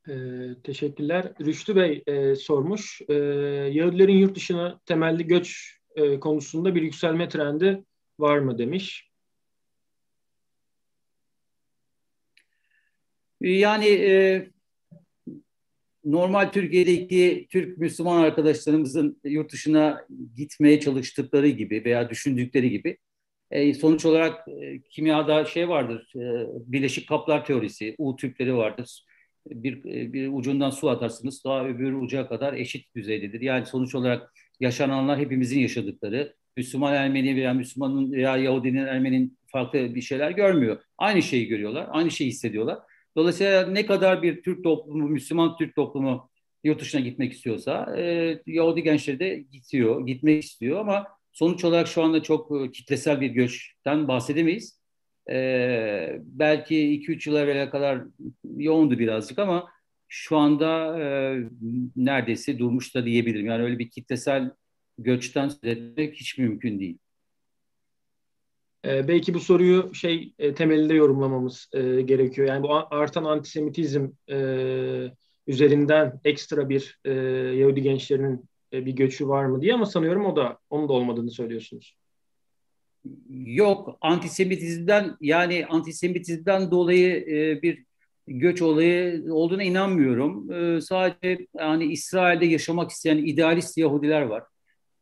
E, 0.09 0.15
teşekkürler. 0.65 1.33
Rüştü 1.41 1.77
Bey 1.77 2.03
e, 2.07 2.35
sormuş. 2.35 3.03
E, 3.09 3.15
Yahudilerin 3.73 4.17
yurt 4.17 4.37
dışına 4.37 4.81
temelli 4.87 5.27
göç 5.27 5.79
e, 5.97 6.21
konusunda 6.21 6.75
bir 6.75 6.83
yükselme 6.83 7.29
trendi 7.29 7.85
var 8.19 8.39
mı 8.39 8.59
demiş. 8.59 9.11
Yani 13.41 13.87
e, 13.87 14.47
normal 16.05 16.53
Türkiye'deki 16.53 17.47
Türk 17.51 17.79
Müslüman 17.79 18.23
arkadaşlarımızın 18.23 19.21
yurt 19.25 19.53
dışına 19.53 20.07
gitmeye 20.37 20.81
çalıştıkları 20.81 21.49
gibi 21.49 21.83
veya 21.85 22.11
düşündükleri 22.11 22.71
gibi 22.71 22.99
e, 23.51 23.75
sonuç 23.75 24.05
olarak 24.05 24.49
e, 24.49 24.81
kimyada 24.83 25.45
şey 25.45 25.69
vardır, 25.69 26.13
e, 26.17 26.47
bileşik 26.73 27.09
kaplar 27.09 27.45
teorisi, 27.45 27.95
U 27.99 28.17
tüpleri 28.17 28.57
vardır. 28.57 29.05
Bir, 29.47 29.85
e, 29.85 30.13
bir 30.13 30.29
ucundan 30.33 30.71
su 30.71 30.91
atarsınız, 30.91 31.45
daha 31.45 31.67
öbür 31.67 31.93
uca 31.93 32.29
kadar 32.29 32.55
eşit 32.55 32.95
düzeydedir. 32.97 33.41
Yani 33.41 33.67
sonuç 33.67 33.95
olarak 33.95 34.33
yaşananlar 34.61 35.19
hepimizin 35.19 35.61
yaşadıkları. 35.61 36.35
Müslüman 36.57 36.95
Ermeni 36.95 37.37
veya 37.37 37.55
Müslümanın 37.55 38.13
veya 38.13 38.37
Yahudinin 38.37 38.87
Ermeninin 38.87 39.39
farklı 39.47 39.95
bir 39.95 40.01
şeyler 40.01 40.31
görmüyor. 40.31 40.83
Aynı 40.99 41.23
şeyi 41.23 41.47
görüyorlar, 41.47 41.87
aynı 41.91 42.11
şeyi 42.11 42.29
hissediyorlar. 42.31 42.79
Dolayısıyla 43.17 43.67
ne 43.67 43.87
kadar 43.87 44.23
bir 44.23 44.43
Türk 44.43 44.65
toplumu, 44.65 45.09
Müslüman 45.09 45.57
Türk 45.57 45.77
toplumu 45.77 46.31
yurt 46.65 46.81
dışına 46.81 47.01
gitmek 47.01 47.33
istiyorsa 47.33 47.97
e, 47.99 48.39
Yahudi 48.47 48.83
gençleri 48.83 49.19
de 49.19 49.45
gidiyor, 49.53 50.07
gitmek 50.07 50.45
istiyor 50.45 50.81
ama 50.81 51.07
sonuç 51.33 51.65
olarak 51.65 51.89
şu 51.89 52.03
anda 52.03 52.23
çok 52.23 52.63
e, 52.63 52.71
kitlesel 52.71 53.21
bir 53.21 53.31
göçten 53.31 54.09
bahsedemeyiz. 54.09 54.81
E, 55.31 56.19
belki 56.23 56.77
2-3 56.77 57.31
yıl 57.31 57.37
evvela 57.37 57.71
kadar 57.71 58.03
yoğundu 58.57 58.99
birazcık 58.99 59.39
ama 59.39 59.69
şu 60.09 60.37
anda 60.37 61.01
e, 61.01 61.37
neredeyse 61.97 62.59
durmuş 62.59 62.95
da 62.95 63.07
diyebilirim. 63.07 63.47
Yani 63.47 63.63
öyle 63.63 63.79
bir 63.79 63.91
kitlesel 63.91 64.51
göçten 64.99 65.49
söz 65.49 65.65
etmek 65.65 66.15
hiç 66.15 66.39
mümkün 66.39 66.81
değil. 66.81 66.99
E, 68.85 69.09
belki 69.09 69.35
bu 69.35 69.41
soruyu 69.41 69.95
şey 69.95 70.35
e, 70.39 70.55
temelinde 70.55 70.95
yorumlamamız 70.95 71.69
e, 71.73 72.01
gerekiyor. 72.01 72.49
Yani 72.49 72.63
bu 72.63 72.75
artan 72.75 73.25
antisemitizm 73.25 74.09
e, 74.31 74.37
üzerinden 75.47 76.21
ekstra 76.25 76.69
bir 76.69 77.01
e, 77.05 77.13
Yahudi 77.57 77.83
gençlerinin 77.83 78.45
e, 78.73 78.87
bir 78.87 78.93
göçü 78.93 79.29
var 79.29 79.45
mı 79.45 79.63
diye 79.63 79.75
ama 79.75 79.87
sanıyorum 79.87 80.27
o 80.27 80.37
da 80.37 80.59
onun 80.71 80.89
da 80.89 80.93
olmadığını 80.93 81.31
söylüyorsunuz. 81.31 81.97
Yok 83.31 83.99
antisemitizmden 84.01 85.17
yani 85.21 85.67
antisemitizmden 85.67 86.71
dolayı 86.71 87.17
e, 87.17 87.63
bir 87.63 87.85
göç 88.27 88.63
olayı 88.63 89.25
olduğuna 89.33 89.63
inanmıyorum. 89.63 90.53
E, 90.53 90.81
sadece 90.81 91.47
yani 91.59 91.85
İsrail'de 91.85 92.47
yaşamak 92.47 92.91
isteyen 92.91 93.19
idealist 93.19 93.79
Yahudiler 93.79 94.23
var, 94.23 94.43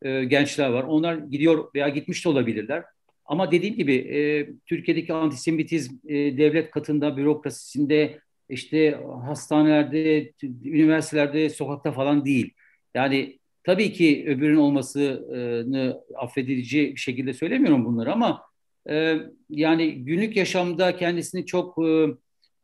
e, 0.03 0.25
gençler 0.25 0.69
var. 0.71 0.83
Onlar 0.83 1.15
gidiyor 1.15 1.71
veya 1.75 1.89
gitmiş 1.89 2.25
de 2.25 2.29
olabilirler. 2.29 2.85
Ama 3.25 3.53
dediğim 3.53 3.75
gibi 3.75 3.95
e, 3.95 4.49
Türkiye'deki 4.67 5.13
antisemitizm 5.13 5.95
e, 6.09 6.15
devlet 6.15 6.71
katında, 6.71 7.17
bürokrasisinde, 7.17 8.19
işte 8.49 9.01
hastanelerde, 9.25 10.33
üniversitelerde, 10.65 11.51
sokakta 11.51 11.93
falan 11.93 12.25
değil. 12.25 12.55
Yani 12.95 13.39
tabii 13.65 13.93
ki 13.93 14.25
öbürün 14.29 14.57
olmasını 14.57 16.01
affedici 16.17 16.93
bir 16.95 17.01
şekilde 17.01 17.33
söylemiyorum 17.33 17.85
bunları 17.85 18.13
ama 18.13 18.43
e, 18.91 19.17
yani 19.51 20.05
günlük 20.05 20.37
yaşamda 20.37 20.97
kendisini 20.97 21.47
çok 21.47 21.85
e, 21.87 22.07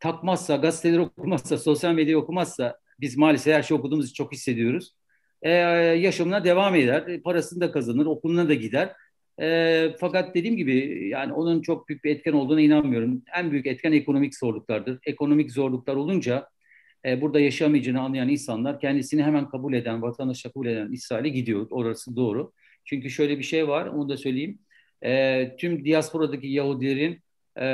takmazsa, 0.00 0.56
gazeteleri 0.56 1.00
okumazsa, 1.00 1.58
sosyal 1.58 1.94
medyayı 1.94 2.18
okumazsa 2.18 2.78
biz 3.00 3.16
maalesef 3.16 3.54
her 3.54 3.62
şey 3.62 3.76
okuduğumuz 3.76 4.06
için 4.06 4.14
çok 4.14 4.32
hissediyoruz. 4.32 4.94
E, 5.42 5.50
yaşamına 5.50 6.44
devam 6.44 6.74
eder, 6.74 7.22
parasını 7.22 7.60
da 7.60 7.72
kazanır, 7.72 8.06
okuluna 8.06 8.48
da 8.48 8.54
gider. 8.54 8.92
E, 9.40 9.94
fakat 10.00 10.34
dediğim 10.34 10.56
gibi 10.56 11.08
yani 11.08 11.32
onun 11.32 11.62
çok 11.62 11.88
büyük 11.88 12.04
bir 12.04 12.10
etken 12.10 12.32
olduğuna 12.32 12.60
inanmıyorum. 12.60 13.22
En 13.36 13.50
büyük 13.50 13.66
etken 13.66 13.92
ekonomik 13.92 14.36
zorluklardır. 14.36 14.98
Ekonomik 15.06 15.52
zorluklar 15.52 15.96
olunca 15.96 16.48
e, 17.04 17.20
burada 17.20 17.40
yaşamayacağını 17.40 18.00
anlayan 18.00 18.28
insanlar 18.28 18.80
kendisini 18.80 19.22
hemen 19.22 19.48
kabul 19.48 19.74
eden, 19.74 20.02
vatandaş 20.02 20.42
kabul 20.42 20.66
eden 20.66 20.92
İsrail'e 20.92 21.28
gidiyor. 21.28 21.66
Orası 21.70 22.16
doğru. 22.16 22.52
Çünkü 22.84 23.10
şöyle 23.10 23.38
bir 23.38 23.42
şey 23.44 23.68
var, 23.68 23.86
onu 23.86 24.08
da 24.08 24.16
söyleyeyim. 24.16 24.58
E, 25.04 25.56
tüm 25.56 25.84
diasporadaki 25.84 26.46
Yahudilerin 26.46 27.20
e, 27.60 27.66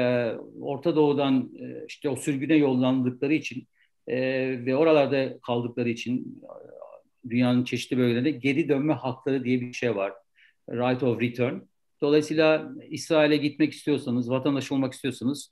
Orta 0.61 0.97
Doğu'dan 0.97 1.51
e, 1.61 1.87
işte 1.89 2.09
o 2.09 2.17
sürgüne 2.17 2.55
yollandıkları 2.55 3.35
için 3.35 3.69
e, 4.09 4.17
ve 4.67 4.77
oralarda 4.77 5.39
kaldıkları 5.47 5.89
için 5.89 6.43
dünyanın 7.31 7.65
çeşitli 7.65 7.99
bölgelerinde 7.99 8.31
geri 8.31 8.69
dönme 8.69 8.93
hakları 8.93 9.45
diye 9.45 9.61
bir 9.61 9.73
şey 9.73 9.97
var 9.97 10.13
right 10.71 11.03
of 11.03 11.21
return. 11.21 11.59
Dolayısıyla 12.01 12.73
İsrail'e 12.91 13.37
gitmek 13.37 13.73
istiyorsanız, 13.73 14.31
vatandaş 14.31 14.73
olmak 14.73 14.93
istiyorsanız 14.93 15.51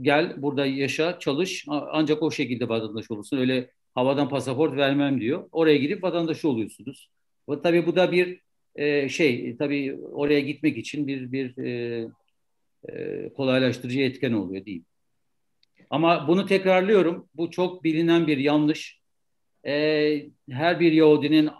gel 0.00 0.42
burada 0.42 0.66
yaşa, 0.66 1.18
çalış 1.18 1.64
ancak 1.68 2.22
o 2.22 2.30
şekilde 2.30 2.68
vatandaş 2.68 3.10
olursun. 3.10 3.38
Öyle 3.38 3.70
havadan 3.94 4.28
pasaport 4.28 4.76
vermem 4.76 5.20
diyor. 5.20 5.48
Oraya 5.52 5.76
gidip 5.76 6.02
vatandaşı 6.02 6.48
oluyorsunuz. 6.48 7.10
Tabii 7.62 7.86
bu 7.86 7.96
da 7.96 8.12
bir 8.12 8.40
e, 8.74 9.08
şey, 9.08 9.56
tabii 9.56 9.98
oraya 10.12 10.40
gitmek 10.40 10.78
için 10.78 11.06
bir 11.06 11.32
bir 11.32 11.58
e, 11.58 12.08
e, 12.88 13.28
kolaylaştırıcı 13.32 14.00
etken 14.00 14.32
oluyor 14.32 14.64
değil. 14.64 14.84
Ama 15.90 16.28
bunu 16.28 16.46
tekrarlıyorum. 16.46 17.28
Bu 17.34 17.50
çok 17.50 17.84
bilinen 17.84 18.26
bir 18.26 18.38
yanlış. 18.38 19.00
E, 19.66 20.26
her 20.50 20.80
bir 20.80 20.92
Yahudinin 20.92 21.50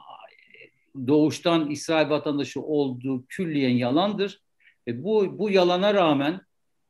doğuştan 1.07 1.71
İsrail 1.71 2.11
vatandaşı 2.11 2.63
olduğu 2.63 3.27
külliyen 3.27 3.71
yalandır. 3.71 4.43
Ve 4.87 5.05
bu, 5.05 5.39
bu 5.39 5.51
yalana 5.51 5.95
rağmen 5.95 6.41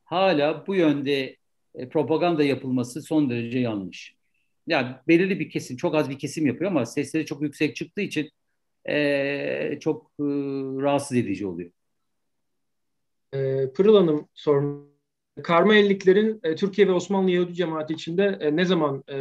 hala 0.03 0.67
bu 0.67 0.75
yönde 0.75 1.37
e, 1.75 1.89
propaganda 1.89 2.43
yapılması 2.43 3.01
son 3.01 3.29
derece 3.29 3.59
yanlış. 3.59 4.15
Yani 4.67 4.95
belirli 5.07 5.39
bir 5.39 5.49
kesim, 5.49 5.77
çok 5.77 5.95
az 5.95 6.09
bir 6.09 6.19
kesim 6.19 6.45
yapıyor 6.45 6.71
ama 6.71 6.85
sesleri 6.85 7.25
çok 7.25 7.41
yüksek 7.41 7.75
çıktığı 7.75 8.01
için 8.01 8.29
e, 8.89 9.77
çok 9.79 10.05
e, 10.19 10.23
rahatsız 10.81 11.17
edici 11.17 11.47
oluyor. 11.47 11.71
E, 13.33 13.69
Pırıl 13.73 13.95
Hanım 13.95 14.27
sormuş. 14.33 14.91
Karma 15.43 15.75
elliklerin 15.75 16.39
e, 16.43 16.55
Türkiye 16.55 16.87
ve 16.87 16.91
Osmanlı 16.91 17.31
Yahudi 17.31 17.53
cemaati 17.53 17.93
içinde 17.93 18.37
e, 18.41 18.55
ne 18.55 18.65
zaman 18.65 19.03
e, 19.09 19.17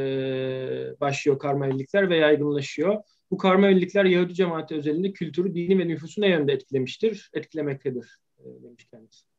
başlıyor 1.00 1.38
karma 1.38 1.66
ellikler 1.66 2.10
ve 2.10 2.16
yaygınlaşıyor? 2.16 2.96
Bu 3.30 3.38
karma 3.38 3.68
evlilikler 3.68 4.04
Yahudi 4.04 4.34
cemaati 4.34 4.75
özelinde 4.75 5.12
kültürü, 5.12 5.54
dini 5.54 5.78
ve 5.78 5.88
nüfusu 5.88 6.20
ne 6.20 6.28
yönde 6.28 6.52
etkilemiştir, 6.52 7.30
etkilemektedir 7.34 8.18
e, 8.38 8.44
demiş 8.62 8.87
kendisi. 8.90 9.30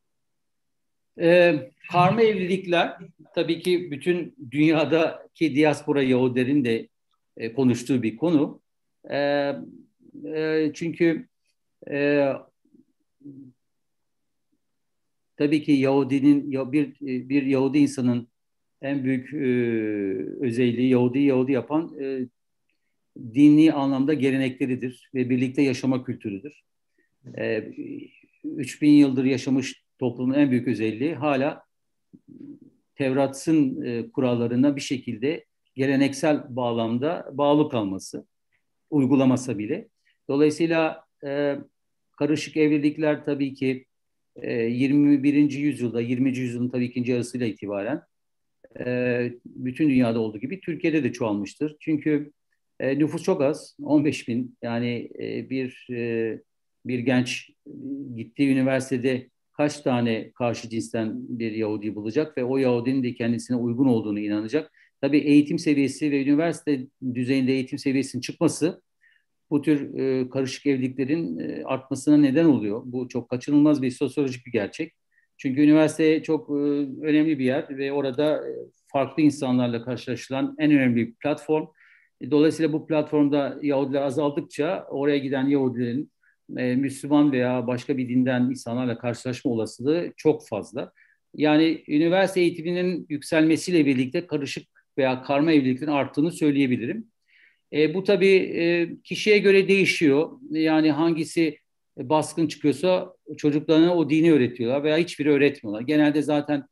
Ee, 1.20 1.70
karma 1.90 2.22
evlilikler 2.22 2.98
tabii 3.34 3.60
ki 3.60 3.90
bütün 3.90 4.36
dünyadaki 4.50 5.56
diaspora 5.56 6.02
Yahudilerin 6.02 6.64
de 6.64 6.88
e, 7.36 7.52
konuştuğu 7.52 8.02
bir 8.02 8.16
konu. 8.16 8.60
E, 9.10 9.16
e, 10.24 10.70
çünkü 10.74 11.28
e, 11.90 12.28
tabii 15.36 15.62
ki 15.62 15.72
Yahudinin 15.72 16.72
bir 16.72 17.00
bir 17.00 17.42
Yahudi 17.42 17.78
insanın 17.78 18.28
en 18.82 19.04
büyük 19.04 19.34
e, 19.34 19.46
özelliği 20.46 20.90
Yahudi 20.90 21.18
Yahudi 21.18 21.52
yapan 21.52 22.00
e, 22.00 22.28
dini 23.18 23.72
anlamda 23.72 24.14
gelenekleridir 24.14 25.10
ve 25.14 25.30
birlikte 25.30 25.62
yaşama 25.62 26.04
kültürüdür. 26.04 26.62
E, 27.34 27.46
ee, 27.46 27.72
3000 28.44 28.90
yıldır 28.90 29.24
yaşamış 29.24 29.84
toplumun 29.98 30.34
en 30.34 30.50
büyük 30.50 30.68
özelliği 30.68 31.14
hala 31.14 31.64
Tevrat'ın 32.94 33.82
e, 33.82 34.10
kurallarına 34.10 34.76
bir 34.76 34.80
şekilde 34.80 35.44
geleneksel 35.74 36.56
bağlamda 36.56 37.30
bağlı 37.32 37.68
kalması, 37.68 38.26
uygulamasa 38.90 39.58
bile. 39.58 39.88
Dolayısıyla 40.28 41.04
e, 41.24 41.56
karışık 42.18 42.56
evlilikler 42.56 43.24
tabii 43.24 43.54
ki 43.54 43.86
e, 44.36 44.52
21. 44.52 45.50
yüzyılda, 45.50 46.00
20. 46.00 46.38
yüzyılın 46.38 46.68
tabii 46.68 46.84
ikinci 46.84 47.12
yarısıyla 47.12 47.46
itibaren 47.46 48.02
e, 48.78 49.32
bütün 49.46 49.88
dünyada 49.88 50.20
olduğu 50.20 50.38
gibi 50.38 50.60
Türkiye'de 50.60 51.04
de 51.04 51.12
çoğalmıştır. 51.12 51.76
Çünkü 51.80 52.32
e, 52.82 52.98
nüfus 52.98 53.22
çok 53.22 53.42
az, 53.42 53.76
15 53.82 54.28
bin. 54.28 54.56
Yani 54.62 55.10
e, 55.18 55.50
bir 55.50 55.86
e, 55.90 56.42
bir 56.86 56.98
genç 56.98 57.50
gittiği 58.16 58.52
üniversitede 58.52 59.28
kaç 59.52 59.80
tane 59.80 60.32
karşı 60.32 60.68
cinsten 60.68 61.38
bir 61.38 61.52
Yahudi 61.52 61.94
bulacak 61.94 62.38
ve 62.38 62.44
o 62.44 62.56
Yahudinin 62.56 63.02
de 63.02 63.14
kendisine 63.14 63.56
uygun 63.56 63.86
olduğunu 63.86 64.20
inanacak. 64.20 64.72
tabii 65.00 65.18
eğitim 65.18 65.58
seviyesi 65.58 66.10
ve 66.10 66.22
üniversite 66.22 66.86
düzeyinde 67.14 67.52
eğitim 67.52 67.78
seviyesinin 67.78 68.20
çıkması 68.20 68.82
bu 69.50 69.62
tür 69.62 69.94
e, 69.98 70.30
karışık 70.30 70.66
evliliklerin 70.66 71.38
e, 71.38 71.64
artmasına 71.64 72.16
neden 72.16 72.44
oluyor. 72.44 72.82
Bu 72.84 73.08
çok 73.08 73.28
kaçınılmaz 73.28 73.82
bir 73.82 73.90
sosyolojik 73.90 74.46
bir 74.46 74.52
gerçek. 74.52 74.92
Çünkü 75.36 75.60
üniversite 75.60 76.22
çok 76.22 76.50
e, 76.50 76.52
önemli 77.02 77.38
bir 77.38 77.44
yer 77.44 77.78
ve 77.78 77.92
orada 77.92 78.48
e, 78.48 78.52
farklı 78.92 79.22
insanlarla 79.22 79.84
karşılaşılan 79.84 80.54
en 80.58 80.70
önemli 80.72 81.14
platform. 81.14 81.66
E, 82.22 82.30
dolayısıyla 82.30 82.72
bu 82.72 82.86
platformda 82.86 83.58
Yahudiler 83.62 84.02
azaldıkça 84.02 84.86
oraya 84.90 85.18
giden 85.18 85.46
Yahudilerin 85.46 86.12
e, 86.56 86.76
Müslüman 86.76 87.32
veya 87.32 87.66
başka 87.66 87.96
bir 87.96 88.08
dinden 88.08 88.42
insanlarla 88.42 88.98
karşılaşma 88.98 89.50
olasılığı 89.50 90.12
çok 90.16 90.48
fazla. 90.48 90.92
Yani 91.34 91.84
üniversite 91.88 92.40
eğitiminin 92.40 93.06
yükselmesiyle 93.08 93.86
birlikte 93.86 94.26
karışık 94.26 94.68
veya 94.98 95.22
karma 95.22 95.52
evliliklerin 95.52 95.90
arttığını 95.90 96.32
söyleyebilirim. 96.32 97.06
E, 97.72 97.94
bu 97.94 98.04
tabii 98.04 98.36
e, 98.36 98.90
kişiye 99.04 99.38
göre 99.38 99.68
değişiyor. 99.68 100.30
Yani 100.50 100.92
hangisi 100.92 101.58
baskın 101.98 102.46
çıkıyorsa 102.46 103.14
çocuklarına 103.36 103.96
o 103.96 104.10
dini 104.10 104.32
öğretiyorlar 104.32 104.82
veya 104.82 104.96
hiçbiri 104.96 105.30
öğretmiyorlar. 105.30 105.82
Genelde 105.82 106.22
zaten 106.22 106.64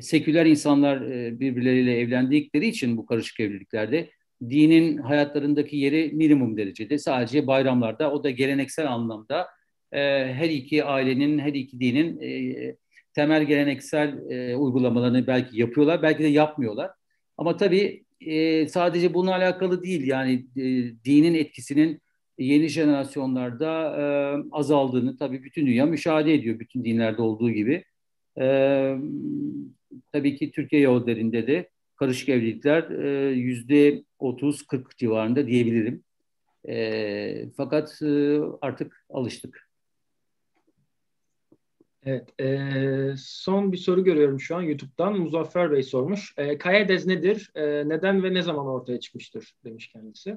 seküler 0.00 0.46
insanlar 0.46 1.00
e, 1.00 1.40
birbirleriyle 1.40 1.98
evlendikleri 1.98 2.66
için 2.66 2.96
bu 2.96 3.06
karışık 3.06 3.40
evliliklerde 3.40 4.10
dinin 4.48 4.98
hayatlarındaki 4.98 5.76
yeri 5.76 6.10
minimum 6.12 6.56
derecede. 6.56 6.98
Sadece 6.98 7.46
bayramlarda 7.46 8.12
o 8.12 8.24
da 8.24 8.30
geleneksel 8.30 8.92
anlamda 8.92 9.46
e, 9.92 9.98
her 10.32 10.48
iki 10.48 10.84
ailenin, 10.84 11.38
her 11.38 11.52
iki 11.52 11.80
dinin 11.80 12.20
e, 12.20 12.76
temel 13.14 13.44
geleneksel 13.44 14.30
e, 14.30 14.56
uygulamalarını 14.56 15.26
belki 15.26 15.60
yapıyorlar, 15.60 16.02
belki 16.02 16.22
de 16.22 16.28
yapmıyorlar. 16.28 16.90
Ama 17.36 17.56
tabii 17.56 18.04
e, 18.20 18.68
sadece 18.68 19.14
bununla 19.14 19.34
alakalı 19.34 19.82
değil. 19.82 20.06
Yani 20.06 20.32
e, 20.56 20.62
dinin 21.04 21.34
etkisinin 21.34 22.00
yeni 22.38 22.68
jenerasyonlarda 22.68 23.96
e, 24.00 24.04
azaldığını 24.52 25.16
tabii 25.16 25.42
bütün 25.44 25.66
dünya 25.66 25.86
müşahede 25.86 26.34
ediyor. 26.34 26.58
Bütün 26.58 26.84
dinlerde 26.84 27.22
olduğu 27.22 27.50
gibi. 27.50 27.84
E, 28.40 28.44
tabii 30.12 30.36
ki 30.36 30.50
Türkiye 30.50 30.82
Yahudilerinde 30.82 31.46
de 31.46 31.68
karışık 31.96 32.28
evlilikler 32.28 32.90
e, 32.90 33.30
yüzde 33.30 34.04
30-40 34.20 34.96
civarında 34.96 35.46
diyebilirim. 35.46 36.04
E, 36.68 37.50
fakat 37.56 38.02
e, 38.02 38.38
artık 38.60 39.06
alıştık. 39.10 39.70
Evet, 42.02 42.40
e, 42.40 43.14
son 43.18 43.72
bir 43.72 43.76
soru 43.76 44.04
görüyorum 44.04 44.40
şu 44.40 44.56
an 44.56 44.62
YouTube'dan. 44.62 45.18
Muzaffer 45.18 45.72
Bey 45.72 45.82
sormuş. 45.82 46.34
E, 46.36 46.58
Kayades 46.58 47.06
nedir? 47.06 47.50
E, 47.54 47.88
neden 47.88 48.22
ve 48.22 48.34
ne 48.34 48.42
zaman 48.42 48.66
ortaya 48.66 49.00
çıkmıştır 49.00 49.54
demiş 49.64 49.88
kendisi. 49.88 50.36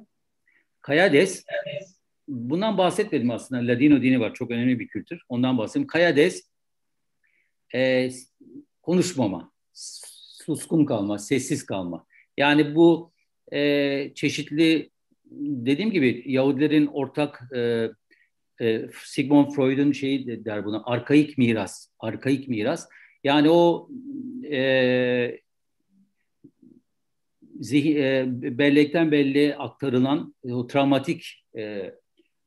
Kayades, 0.82 1.46
bundan 2.28 2.78
bahsetmedim 2.78 3.32
aslında. 3.32 3.72
Ladino 3.72 4.02
dini 4.02 4.20
var, 4.20 4.34
çok 4.34 4.52
önemli 4.52 4.80
bir 4.80 4.88
kültür. 4.88 5.22
Ondan 5.30 5.58
bahsedeyim. 5.58 5.88
Kayades, 5.88 6.50
e, 7.76 8.10
konuşmama, 8.82 9.52
suskun 9.74 10.86
kalma, 10.86 11.20
sessiz 11.20 11.66
kalma. 11.66 12.06
Yani 12.38 12.76
bu 12.76 13.13
e, 13.54 14.12
çeşitli, 14.16 14.90
dediğim 15.42 15.92
gibi 15.92 16.24
Yahudilerin 16.26 16.88
ortak 16.88 17.42
e, 17.56 17.90
e, 18.62 18.90
Sigmund 19.06 19.52
Freud'un 19.52 19.92
şeyi 19.92 20.46
der 20.46 20.66
buna 20.66 20.84
arkaik 20.86 21.38
miras, 21.38 21.88
arkaik 22.00 22.48
miras. 22.48 22.90
Yani 23.24 23.50
o 23.50 23.90
e, 24.52 25.40
zihin, 27.60 27.96
e, 27.96 28.26
bellekten 28.58 29.12
belleğe 29.12 29.56
aktarılan 29.56 30.36
e, 30.48 30.54
o 30.54 30.68
travmatik 30.68 31.46
e, 31.58 31.94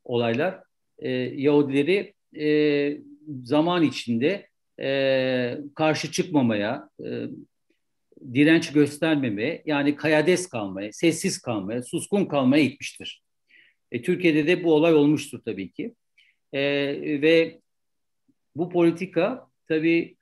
olaylar 0.03 0.63
e, 0.99 1.09
Yahudileri 1.11 2.13
e, 2.39 2.97
zaman 3.43 3.83
içinde 3.83 4.47
e, 4.79 5.57
karşı 5.75 6.11
çıkmamaya, 6.11 6.89
e, 7.05 7.27
direnç 8.33 8.71
göstermemeye, 8.71 9.63
yani 9.65 9.95
kayades 9.95 10.49
kalmaya, 10.49 10.93
sessiz 10.93 11.41
kalmaya, 11.41 11.83
suskun 11.83 12.25
kalmaya 12.25 12.63
itmiştir. 12.63 13.21
E, 13.91 14.01
Türkiye'de 14.01 14.47
de 14.47 14.63
bu 14.63 14.73
olay 14.73 14.93
olmuştur 14.93 15.41
tabii 15.45 15.71
ki. 15.71 15.93
E, 16.53 16.61
ve 17.21 17.59
bu 18.55 18.69
politika 18.69 19.47
tabii 19.67 20.15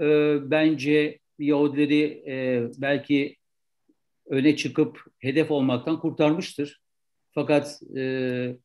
e, 0.00 0.36
bence 0.50 1.18
Yahudileri 1.38 2.22
e, 2.26 2.62
belki 2.76 3.36
öne 4.26 4.56
çıkıp 4.56 5.04
hedef 5.18 5.50
olmaktan 5.50 6.00
kurtarmıştır. 6.00 6.80
Fakat 7.34 7.82
e, 7.96 8.56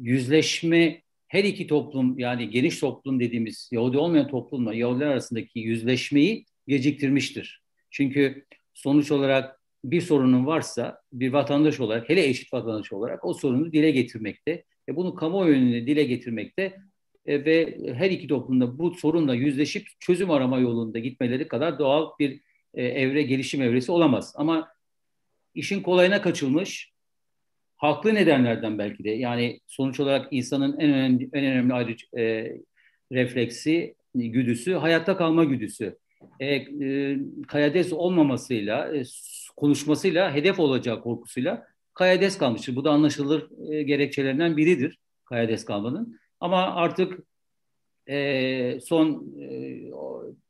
yüzleşme 0.00 1.02
her 1.28 1.44
iki 1.44 1.66
toplum 1.66 2.18
yani 2.18 2.50
geniş 2.50 2.78
toplum 2.78 3.20
dediğimiz 3.20 3.68
Yahudi 3.72 3.98
olmayan 3.98 4.28
toplumla 4.28 4.74
Yahudiler 4.74 5.06
arasındaki 5.06 5.58
yüzleşmeyi 5.58 6.44
geciktirmiştir. 6.68 7.61
Çünkü 7.92 8.44
sonuç 8.74 9.10
olarak 9.10 9.60
bir 9.84 10.00
sorunun 10.00 10.46
varsa 10.46 11.00
bir 11.12 11.32
vatandaş 11.32 11.80
olarak 11.80 12.08
hele 12.08 12.24
eşit 12.24 12.52
vatandaş 12.52 12.92
olarak 12.92 13.24
o 13.24 13.34
sorunu 13.34 13.72
dile 13.72 13.90
getirmekte 13.90 14.64
ve 14.88 14.96
bunu 14.96 15.14
kamuoyuna 15.14 15.86
dile 15.86 16.04
getirmekte 16.04 16.76
e, 17.26 17.44
ve 17.44 17.78
her 17.94 18.10
iki 18.10 18.26
toplumda 18.26 18.78
bu 18.78 18.94
sorunla 18.94 19.34
yüzleşip 19.34 19.88
çözüm 20.00 20.30
arama 20.30 20.58
yolunda 20.58 20.98
gitmeleri 20.98 21.48
kadar 21.48 21.78
doğal 21.78 22.10
bir 22.18 22.40
e, 22.74 22.84
evre 22.84 23.22
gelişim 23.22 23.62
evresi 23.62 23.92
olamaz. 23.92 24.32
Ama 24.36 24.68
işin 25.54 25.82
kolayına 25.82 26.22
kaçılmış 26.22 26.92
haklı 27.76 28.14
nedenlerden 28.14 28.78
belki 28.78 29.04
de 29.04 29.10
yani 29.10 29.60
sonuç 29.66 30.00
olarak 30.00 30.28
insanın 30.30 30.78
en 30.78 30.90
önemli 30.90 31.30
en 31.32 31.44
önemli 31.44 31.74
ayrı 31.74 31.96
e, 32.18 32.52
refleksi 33.12 33.94
güdüsü 34.14 34.72
hayatta 34.72 35.16
kalma 35.16 35.44
güdüsü. 35.44 35.98
E, 36.40 36.54
e, 36.54 37.18
kayades 37.48 37.92
olmamasıyla 37.92 38.96
e, 38.96 39.02
konuşmasıyla 39.56 40.34
hedef 40.34 40.60
olacağı 40.60 41.02
korkusuyla 41.02 41.66
Kayades 41.94 42.38
kalmıştır. 42.38 42.76
Bu 42.76 42.84
da 42.84 42.90
anlaşılır 42.90 43.70
e, 43.70 43.82
gerekçelerinden 43.82 44.56
biridir 44.56 44.98
Kayades 45.24 45.64
kalmanın. 45.64 46.20
Ama 46.40 46.74
artık 46.74 47.20
e, 48.08 48.80
son 48.80 49.34
e, 49.40 49.78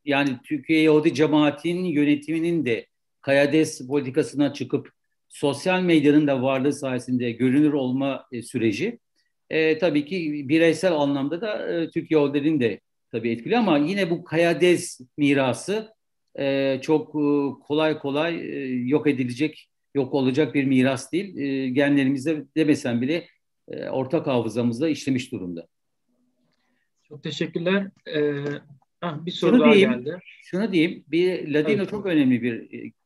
yani 0.05 0.31
Türkiye 0.45 0.83
Yahudi 0.83 1.15
cemaatin 1.15 1.85
yönetiminin 1.85 2.67
de 2.67 2.87
Kayades 3.21 3.87
politikasına 3.87 4.53
çıkıp 4.53 4.91
sosyal 5.29 5.83
medyanın 5.83 6.27
da 6.27 6.43
varlığı 6.43 6.73
sayesinde 6.73 7.33
görünür 7.33 7.73
olma 7.73 8.27
e, 8.33 8.43
süreci 8.43 8.99
e, 9.51 9.79
tabii 9.79 10.05
ki 10.05 10.49
bireysel 10.49 10.93
anlamda 10.93 11.41
da 11.41 11.73
e, 11.73 11.91
Türk 11.91 12.11
Yahudilerin 12.11 12.61
de 12.61 12.81
tabii 13.13 13.31
etkili 13.31 13.59
ama 13.59 13.79
yine 13.79 14.11
bu 14.11 14.25
Kayades 14.25 15.01
mirası 15.17 15.95
e, 16.39 16.79
çok 16.83 17.09
e, 17.09 17.61
kolay 17.67 17.99
kolay 17.99 18.35
e, 18.35 18.75
yok 18.89 19.07
edilecek, 19.07 19.69
yok 19.95 20.15
olacak 20.15 20.55
bir 20.55 20.65
miras 20.65 21.13
değil. 21.13 21.37
E, 21.37 21.69
genlerimizde 21.69 22.45
demesem 22.57 23.03
bile 23.03 23.27
e, 23.69 23.89
ortak 23.89 24.27
hafızamızda 24.27 24.89
işlemiş 24.89 25.33
durumda. 25.33 25.67
Çok 27.13 27.23
teşekkürler. 27.23 27.91
Ee, 28.07 28.45
ah, 29.01 29.27
bir 29.27 29.31
soru 29.31 29.51
şunu 29.51 29.61
daha 29.65 29.73
diyeyim, 29.73 29.91
geldi. 29.91 30.19
Şunu 30.43 30.73
diyeyim, 30.73 31.05
bir 31.09 31.55
Ladino 31.55 31.81
evet. 31.83 31.91
çok 31.91 32.07
önemli 32.07 32.43
bir 32.43 32.55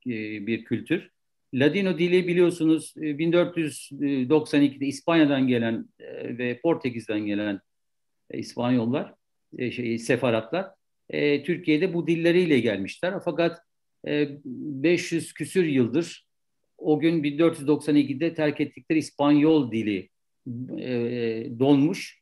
e, 0.06 0.46
bir 0.46 0.64
kültür. 0.64 1.10
Ladino 1.54 1.98
dili 1.98 2.26
biliyorsunuz 2.26 2.94
1492'de 2.96 4.84
e, 4.84 4.88
İspanya'dan 4.88 5.48
gelen 5.48 5.88
e, 5.98 6.38
ve 6.38 6.60
Portekiz'den 6.60 7.26
gelen 7.26 7.60
İspanyollar, 8.34 9.14
şey, 9.58 9.98
sefaratlar 9.98 10.66
e, 11.10 11.42
Türkiye'de 11.42 11.94
bu 11.94 12.06
dilleriyle 12.06 12.60
gelmişler. 12.60 13.14
Fakat 13.24 13.58
e, 14.08 14.28
500 14.44 15.34
küsür 15.34 15.64
yıldır 15.64 16.26
o 16.78 17.00
gün 17.00 17.22
1492'de 17.22 18.34
terk 18.34 18.60
ettikleri 18.60 18.98
İspanyol 18.98 19.72
dili 19.72 20.08
e, 20.78 21.46
donmuş. 21.58 22.20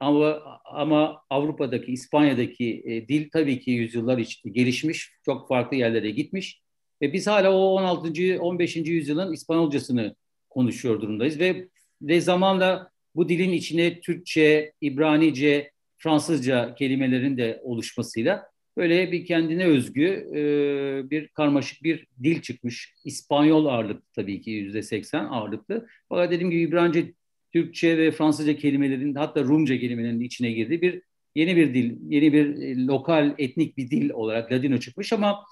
Ama 0.00 0.42
ama 0.64 1.22
Avrupa'daki, 1.30 1.92
İspanya'daki 1.92 2.82
e, 2.84 3.08
dil 3.08 3.30
tabii 3.30 3.60
ki 3.60 3.70
yüzyıllar 3.70 4.18
içinde 4.18 4.52
gelişmiş, 4.52 5.10
çok 5.24 5.48
farklı 5.48 5.76
yerlere 5.76 6.10
gitmiş. 6.10 6.62
Ve 7.02 7.12
biz 7.12 7.26
hala 7.26 7.52
o 7.52 7.58
16. 7.58 8.40
15. 8.40 8.76
yüzyılın 8.76 9.32
İspanyolcasını 9.32 10.16
konuşuyor 10.50 11.00
durumdayız 11.00 11.40
ve 11.40 11.68
ve 12.02 12.20
zamanla 12.20 12.90
bu 13.14 13.28
dilin 13.28 13.52
içine 13.52 14.00
Türkçe, 14.00 14.72
İbranice, 14.80 15.71
Fransızca 16.02 16.74
kelimelerin 16.74 17.36
de 17.36 17.60
oluşmasıyla 17.64 18.52
böyle 18.76 19.12
bir 19.12 19.26
kendine 19.26 19.64
özgü 19.64 20.06
e, 20.34 21.10
bir 21.10 21.28
karmaşık 21.28 21.82
bir 21.82 22.06
dil 22.22 22.42
çıkmış. 22.42 22.94
İspanyol 23.04 23.66
ağırlıklı 23.66 24.02
tabii 24.14 24.40
ki 24.40 24.50
yüzde 24.50 24.82
seksen 24.82 25.24
ağırlıklı. 25.24 25.86
Fakat 26.08 26.30
dediğim 26.30 26.50
gibi 26.50 26.60
İbranice, 26.60 27.12
Türkçe 27.52 27.98
ve 27.98 28.10
Fransızca 28.10 28.56
kelimelerin 28.56 29.14
hatta 29.14 29.44
Rumca 29.44 29.78
kelimelerinin 29.78 30.24
içine 30.24 30.52
girdiği 30.52 30.82
bir 30.82 31.02
yeni 31.34 31.56
bir 31.56 31.74
dil, 31.74 31.96
yeni 32.08 32.32
bir 32.32 32.56
e, 32.62 32.86
lokal 32.86 33.34
etnik 33.38 33.76
bir 33.76 33.90
dil 33.90 34.10
olarak 34.10 34.52
Ladino 34.52 34.78
çıkmış 34.78 35.12
ama 35.12 35.44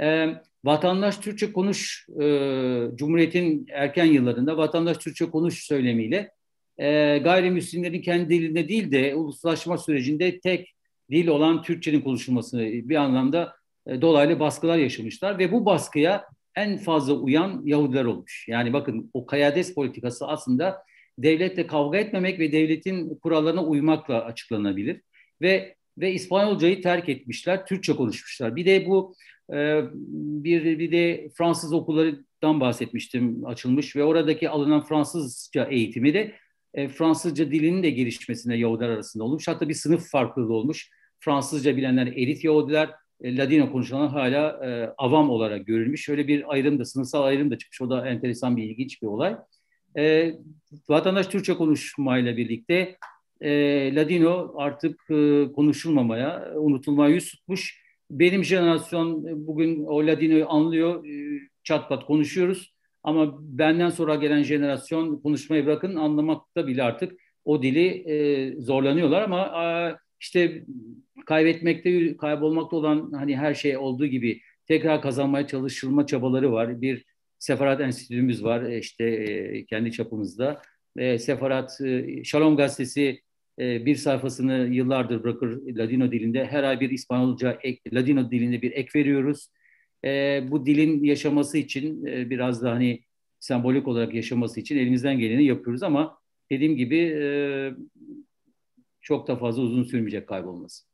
e, 0.00 0.28
vatandaş 0.64 1.16
Türkçe 1.16 1.52
konuş 1.52 2.06
e, 2.20 2.24
Cumhuriyet'in 2.94 3.66
erken 3.72 4.04
yıllarında 4.04 4.56
vatandaş 4.56 4.96
Türkçe 4.96 5.30
konuş 5.30 5.66
söylemiyle 5.66 6.30
e, 6.78 7.18
gayrimüslimlerin 7.18 8.02
kendi 8.02 8.28
dilinde 8.28 8.68
değil 8.68 8.92
de 8.92 9.14
uluslaşma 9.14 9.78
sürecinde 9.78 10.40
tek 10.40 10.74
dil 11.10 11.26
olan 11.26 11.62
Türkçenin 11.62 12.00
konuşulmasını 12.00 12.62
bir 12.62 12.96
anlamda 12.96 13.54
e, 13.86 14.00
dolaylı 14.00 14.40
baskılar 14.40 14.78
yaşamışlar 14.78 15.38
ve 15.38 15.52
bu 15.52 15.66
baskıya 15.66 16.24
en 16.56 16.78
fazla 16.78 17.14
uyan 17.14 17.62
Yahudiler 17.64 18.04
olmuş. 18.04 18.48
Yani 18.48 18.72
bakın 18.72 19.10
o 19.14 19.26
kayades 19.26 19.74
politikası 19.74 20.26
aslında 20.26 20.82
devletle 21.18 21.66
kavga 21.66 21.98
etmemek 21.98 22.38
ve 22.38 22.52
devletin 22.52 23.14
kurallarına 23.14 23.64
uymakla 23.64 24.24
açıklanabilir. 24.24 25.00
Ve 25.42 25.74
ve 25.98 26.12
İspanyolcayı 26.12 26.82
terk 26.82 27.08
etmişler, 27.08 27.66
Türkçe 27.66 27.96
konuşmuşlar. 27.96 28.56
Bir 28.56 28.66
de 28.66 28.86
bu 28.86 29.14
e, 29.52 29.82
bir 30.44 30.78
bir 30.78 30.92
de 30.92 31.28
Fransız 31.34 31.72
okullarından 31.72 32.60
bahsetmiştim 32.60 33.46
açılmış 33.46 33.96
ve 33.96 34.04
oradaki 34.04 34.48
alınan 34.48 34.84
Fransızca 34.84 35.64
eğitimi 35.64 36.14
de 36.14 36.34
e, 36.74 36.88
Fransızca 36.88 37.50
dilinin 37.50 37.82
de 37.82 37.90
gelişmesine 37.90 38.56
Yahudiler 38.56 38.88
arasında 38.88 39.24
olmuş. 39.24 39.48
Hatta 39.48 39.68
bir 39.68 39.74
sınıf 39.74 40.10
farklılığı 40.10 40.54
olmuş. 40.54 40.90
Fransızca 41.20 41.76
bilenler 41.76 42.06
elit 42.06 42.44
Yahudiler, 42.44 42.90
e, 43.20 43.36
Ladino 43.36 43.72
konuşanlar 43.72 44.10
hala 44.10 44.66
e, 44.66 44.94
avam 44.98 45.30
olarak 45.30 45.66
görülmüş. 45.66 46.04
Şöyle 46.04 46.28
bir 46.28 46.52
ayrım 46.52 46.78
da, 46.78 46.84
sınıfsal 46.84 47.22
ayrım 47.22 47.50
da 47.50 47.58
çıkmış. 47.58 47.80
O 47.80 47.90
da 47.90 48.08
enteresan 48.08 48.56
bir, 48.56 48.62
ilginç 48.62 49.02
bir 49.02 49.06
olay. 49.06 49.36
E, 49.98 50.32
vatandaş 50.88 51.26
Türkçe 51.26 51.54
konuşmayla 51.54 52.36
birlikte 52.36 52.96
e, 53.40 53.50
Ladino 53.94 54.54
artık 54.56 55.10
e, 55.10 55.44
konuşulmamaya, 55.54 56.52
unutulmaya 56.56 57.14
yüz 57.14 57.30
tutmuş. 57.30 57.82
Benim 58.10 58.44
jenerasyon 58.44 59.26
e, 59.26 59.46
bugün 59.46 59.84
o 59.84 60.06
Ladino'yu 60.06 60.48
anlıyor, 60.48 61.04
e, 61.04 61.40
çat 61.64 61.88
pat 61.88 62.04
konuşuyoruz. 62.06 62.71
Ama 63.02 63.38
benden 63.40 63.90
sonra 63.90 64.14
gelen 64.14 64.42
jenerasyon 64.42 65.16
konuşmayı 65.20 65.66
bırakın 65.66 65.96
anlamakta 65.96 66.66
bile 66.66 66.82
artık 66.82 67.12
o 67.44 67.62
dili 67.62 67.86
e, 67.86 68.54
zorlanıyorlar 68.60 69.22
ama 69.22 69.46
e, 69.46 69.66
işte 70.20 70.64
kaybetmekte, 71.26 72.16
kaybolmakta 72.16 72.76
olan 72.76 73.12
hani 73.12 73.36
her 73.36 73.54
şey 73.54 73.76
olduğu 73.76 74.06
gibi 74.06 74.40
tekrar 74.66 75.02
kazanmaya 75.02 75.46
çalışılma 75.46 76.06
çabaları 76.06 76.52
var. 76.52 76.82
Bir 76.82 77.04
Sefarat 77.38 77.80
Enstitümüz 77.80 78.44
var 78.44 78.62
e, 78.62 78.78
işte 78.78 79.04
e, 79.04 79.64
kendi 79.64 79.92
çapımızda. 79.92 80.62
E, 80.96 81.18
Sefarat, 81.18 81.80
e, 81.80 82.24
Şalom 82.24 82.56
Gazetesi 82.56 83.20
e, 83.58 83.86
bir 83.86 83.96
sayfasını 83.96 84.68
yıllardır 84.74 85.22
bırakır 85.22 85.76
Ladino 85.76 86.12
dilinde. 86.12 86.44
Her 86.44 86.62
ay 86.62 86.80
bir 86.80 86.90
İspanyolca 86.90 87.58
ek, 87.62 87.80
Ladino 87.92 88.30
dilinde 88.30 88.62
bir 88.62 88.72
ek 88.72 88.98
veriyoruz. 88.98 89.48
E, 90.04 90.42
bu 90.50 90.66
dilin 90.66 91.04
yaşaması 91.04 91.58
için 91.58 92.06
e, 92.06 92.30
biraz 92.30 92.62
da 92.62 92.70
hani 92.70 93.00
sembolik 93.40 93.88
olarak 93.88 94.14
yaşaması 94.14 94.60
için 94.60 94.78
elimizden 94.78 95.18
geleni 95.18 95.44
yapıyoruz 95.44 95.82
ama 95.82 96.18
dediğim 96.50 96.76
gibi 96.76 96.98
e, 96.98 97.24
çok 99.00 99.28
da 99.28 99.36
fazla 99.36 99.62
uzun 99.62 99.82
sürmeyecek 99.82 100.28
kaybolması. 100.28 100.84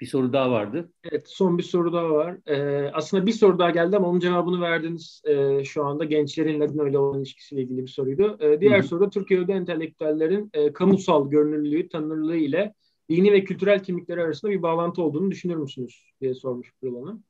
Bir 0.00 0.06
soru 0.06 0.32
daha 0.32 0.50
vardı. 0.50 0.92
Evet, 1.04 1.22
son 1.26 1.58
bir 1.58 1.62
soru 1.62 1.92
daha 1.92 2.10
var. 2.10 2.38
Ee, 2.46 2.90
aslında 2.92 3.26
bir 3.26 3.32
soru 3.32 3.58
daha 3.58 3.70
geldi 3.70 3.96
ama 3.96 4.08
onun 4.08 4.20
cevabını 4.20 4.60
verdiniz 4.60 5.22
e, 5.24 5.64
şu 5.64 5.84
anda. 5.84 6.04
Gençlerin 6.04 6.60
Ladino 6.60 6.88
ile 6.88 6.98
olan 6.98 7.18
ilişkisiyle 7.18 7.62
ilgili 7.62 7.82
bir 7.82 7.88
soruydu. 7.88 8.38
Ee, 8.40 8.60
diğer 8.60 8.78
Hı-hı. 8.78 8.88
soru 8.88 9.10
Türkiye'de 9.10 9.52
entelektüellerin 9.52 10.50
e, 10.54 10.72
kamusal 10.72 11.30
görünürlüğü, 11.30 11.88
tanınırlığı 11.88 12.36
ile 12.36 12.74
dini 13.10 13.32
ve 13.32 13.44
kültürel 13.44 13.82
kimlikleri 13.82 14.22
arasında 14.22 14.50
bir 14.50 14.62
bağlantı 14.62 15.02
olduğunu 15.02 15.30
düşünür 15.30 15.56
müsünüz 15.56 16.12
diye 16.20 16.34
sormuş 16.34 16.72
Pırıl 16.80 17.04
Hanım. 17.04 17.24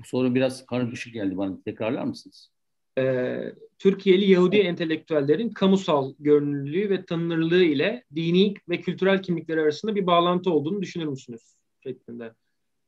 Bu 0.00 0.04
soru 0.04 0.34
biraz 0.34 0.66
karmaşık 0.66 1.14
geldi 1.14 1.36
bana. 1.36 1.62
Tekrarlar 1.64 2.04
mısınız? 2.04 2.50
e, 2.98 3.36
Türkiye'li 3.78 4.30
Yahudi 4.30 4.56
entelektüellerin 4.56 5.50
kamusal 5.50 6.14
görünürlüğü 6.18 6.90
ve 6.90 7.04
tanınırlığı 7.04 7.64
ile 7.64 8.04
dini 8.14 8.54
ve 8.68 8.80
kültürel 8.80 9.22
kimlikleri 9.22 9.60
arasında 9.60 9.94
bir 9.94 10.06
bağlantı 10.06 10.50
olduğunu 10.50 10.82
düşünür 10.82 11.06
müsünüz? 11.06 11.42
şeklinde. 11.82 12.32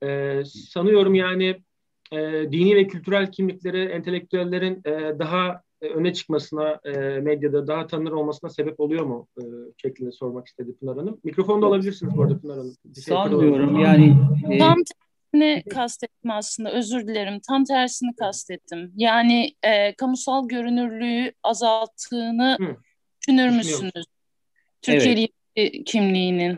E, 0.02 0.42
sanıyorum 0.44 1.14
yani 1.14 1.62
e, 2.12 2.18
dini 2.52 2.76
ve 2.76 2.86
kültürel 2.86 3.32
kimlikleri 3.32 3.84
entelektüellerin 3.84 4.82
e, 4.84 5.18
daha 5.18 5.62
öne 5.80 6.12
çıkmasına, 6.12 6.80
e, 6.84 7.20
medyada 7.20 7.66
daha 7.66 7.86
tanınır 7.86 8.12
olmasına 8.12 8.50
sebep 8.50 8.80
oluyor 8.80 9.04
mu? 9.04 9.28
E, 9.38 9.42
şeklinde 9.76 10.12
sormak 10.12 10.46
istedi 10.46 10.76
Pınar 10.80 10.96
Hanım. 10.96 11.20
Mikrofonu 11.24 11.62
da 11.62 11.66
alabilirsiniz 11.66 12.16
bu 12.16 12.22
arada 12.22 12.40
Pınar 12.40 12.58
Hanım. 12.58 12.74
Şey 12.94 13.14
Sanmıyorum 13.14 13.80
yani. 13.80 14.16
E, 14.50 14.58
Tam 14.58 14.78
tersini 15.32 15.62
kastettim 15.68 16.30
aslında. 16.30 16.72
Özür 16.72 17.06
dilerim. 17.06 17.40
Tam 17.48 17.64
tersini 17.64 18.16
kastettim. 18.16 18.92
Yani 18.96 19.54
e, 19.62 19.94
kamusal 19.94 20.48
görünürlüğü 20.48 21.32
azalttığını 21.42 22.56
Hı. 22.60 22.76
düşünür 23.20 23.50
müsünüz? 23.50 24.04
Türkiye'li 24.82 25.28
evet. 25.56 25.84
kimliğinin. 25.86 26.56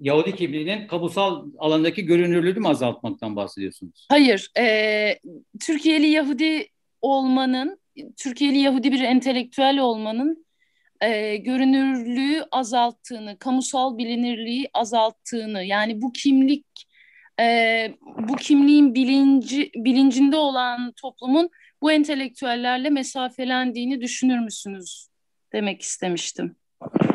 Yahudi 0.00 0.36
kimliğinin 0.36 0.86
kamusal 0.86 1.46
alandaki 1.58 2.04
görünürlüğünü 2.04 2.60
mü 2.60 2.68
azaltmaktan 2.68 3.36
bahsediyorsunuz? 3.36 4.06
Hayır. 4.08 4.50
E, 4.58 5.18
Türkiye'li 5.60 6.06
Yahudi 6.06 6.68
olmanın, 7.02 7.80
Türkiye'li 8.16 8.58
Yahudi 8.58 8.92
bir 8.92 9.00
entelektüel 9.00 9.78
olmanın 9.78 10.46
e, 11.00 11.36
görünürlüğü 11.36 12.44
azalttığını, 12.50 13.38
kamusal 13.38 13.98
bilinirliği 13.98 14.70
azalttığını, 14.74 15.64
yani 15.64 16.02
bu 16.02 16.12
kimlik 16.12 16.66
e, 17.40 17.94
bu 18.28 18.36
kimliğin 18.36 18.94
bilinci 18.94 19.70
bilincinde 19.74 20.36
olan 20.36 20.92
toplumun 20.92 21.50
bu 21.82 21.92
entelektüellerle 21.92 22.90
mesafelendiğini 22.90 24.00
düşünür 24.00 24.38
müsünüz 24.38 25.08
demek 25.52 25.82
istemiştim. 25.82 26.56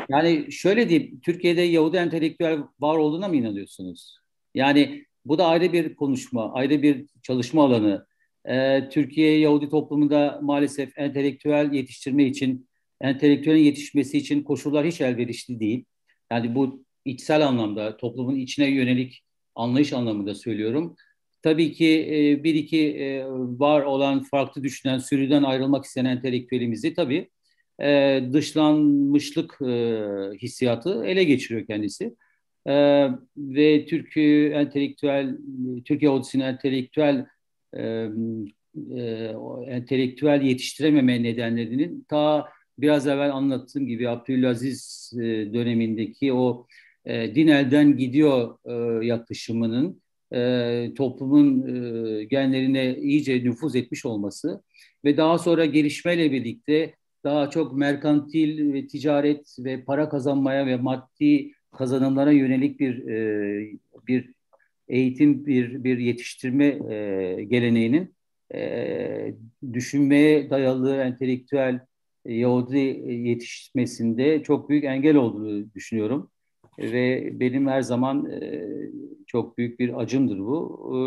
Yani 0.08 0.52
şöyle 0.52 0.88
diyeyim, 0.88 1.20
Türkiye'de 1.20 1.62
Yahudi 1.62 1.96
entelektüel 1.96 2.58
var 2.80 2.96
olduğuna 2.96 3.28
mı 3.28 3.36
inanıyorsunuz? 3.36 4.18
Yani 4.54 5.04
bu 5.24 5.38
da 5.38 5.46
ayrı 5.46 5.72
bir 5.72 5.94
konuşma, 5.94 6.52
ayrı 6.52 6.82
bir 6.82 7.06
çalışma 7.22 7.64
alanı. 7.64 8.06
Ee, 8.48 8.88
Türkiye 8.92 9.38
Yahudi 9.38 9.68
toplumunda 9.68 10.38
maalesef 10.42 10.98
entelektüel 10.98 11.72
yetiştirme 11.72 12.24
için, 12.24 12.68
entelektüelin 13.00 13.62
yetişmesi 13.62 14.18
için 14.18 14.42
koşullar 14.42 14.86
hiç 14.86 15.00
elverişli 15.00 15.60
değil. 15.60 15.84
Yani 16.32 16.54
bu 16.54 16.84
içsel 17.04 17.46
anlamda 17.46 17.96
toplumun 17.96 18.36
içine 18.36 18.66
yönelik 18.66 19.22
anlayış 19.58 19.92
anlamında 19.92 20.34
söylüyorum. 20.34 20.96
Tabii 21.42 21.72
ki 21.72 22.08
e, 22.10 22.44
bir 22.44 22.54
iki 22.54 22.96
e, 22.96 23.24
var 23.58 23.82
olan 23.82 24.22
farklı 24.22 24.62
düşünen, 24.62 24.98
sürüden 24.98 25.42
ayrılmak 25.42 25.84
isteyen 25.84 26.04
entelektüelimizi 26.04 26.94
tabii 26.94 27.30
e, 27.82 28.20
dışlanmışlık 28.32 29.58
e, 29.62 30.04
hissiyatı 30.42 31.04
ele 31.04 31.24
geçiriyor 31.24 31.66
kendisi. 31.66 32.14
E, 32.66 32.74
ve 33.36 33.86
Türkiye 33.86 34.50
entelektüel, 34.50 35.36
Türkiye 35.84 36.10
Odisi'nin 36.10 36.44
entelektüel 36.44 37.26
e, 37.76 38.08
e, 38.96 39.34
entelektüel 39.66 40.42
yetiştirememe 40.42 41.22
nedenlerinin 41.22 42.06
ta 42.08 42.48
biraz 42.78 43.06
evvel 43.06 43.34
anlattığım 43.34 43.86
gibi 43.86 44.08
Abdülaziz 44.08 45.12
e, 45.16 45.22
dönemindeki 45.54 46.32
o 46.32 46.66
e, 47.08 47.34
din 47.34 47.48
elden 47.48 47.96
gidiyor 47.96 48.58
e, 48.64 49.06
yaklaşımının 49.06 50.02
e, 50.34 50.92
toplumun 50.96 51.62
e, 51.68 52.24
genlerine 52.24 52.96
iyice 52.96 53.44
nüfuz 53.44 53.76
etmiş 53.76 54.06
olması 54.06 54.62
ve 55.04 55.16
daha 55.16 55.38
sonra 55.38 55.64
gelişmeyle 55.64 56.32
birlikte 56.32 56.94
daha 57.24 57.50
çok 57.50 57.76
merkantil 57.76 58.72
ve 58.72 58.86
ticaret 58.86 59.56
ve 59.58 59.84
para 59.84 60.08
kazanmaya 60.08 60.66
ve 60.66 60.76
maddi 60.76 61.52
kazanımlara 61.78 62.32
yönelik 62.32 62.80
bir 62.80 63.08
e, 63.08 63.78
bir 64.06 64.32
eğitim 64.88 65.46
bir 65.46 65.84
bir 65.84 65.98
yetiştirme 65.98 66.66
e, 66.66 67.44
geleneğinin 67.44 68.14
e, 68.54 69.34
düşünmeye 69.72 70.50
dayalı 70.50 70.96
entelektüel 70.96 71.80
e, 72.24 72.34
Yahudi 72.34 72.78
yetişmesinde 73.08 74.42
çok 74.42 74.68
büyük 74.70 74.84
engel 74.84 75.16
olduğunu 75.16 75.74
düşünüyorum 75.74 76.30
ve 76.78 77.30
benim 77.40 77.66
her 77.66 77.82
zaman 77.82 78.30
e, 78.30 78.68
çok 79.26 79.58
büyük 79.58 79.80
bir 79.80 80.00
acımdır 80.00 80.38
bu. 80.38 80.90
E, 80.94 80.98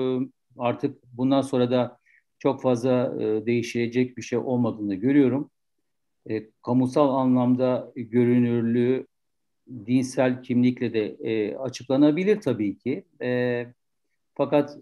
artık 0.58 1.04
bundan 1.14 1.42
sonra 1.42 1.72
da 1.72 1.98
çok 2.40 2.62
fazla 2.62 3.16
e, 3.20 3.46
değişecek 3.46 4.18
bir 4.18 4.22
şey 4.22 4.40
olmadığını 4.40 4.96
görüyorum. 4.96 5.50
Kamusal 6.66 7.10
anlamda 7.10 7.92
görünürlüğü 7.96 9.08
dinsel 9.86 10.44
kimlikle 10.44 10.94
de 10.94 11.58
açıklanabilir 11.58 12.42
tabii 12.42 12.78
ki. 12.78 13.04
E, 13.22 13.66
fakat 14.36 14.78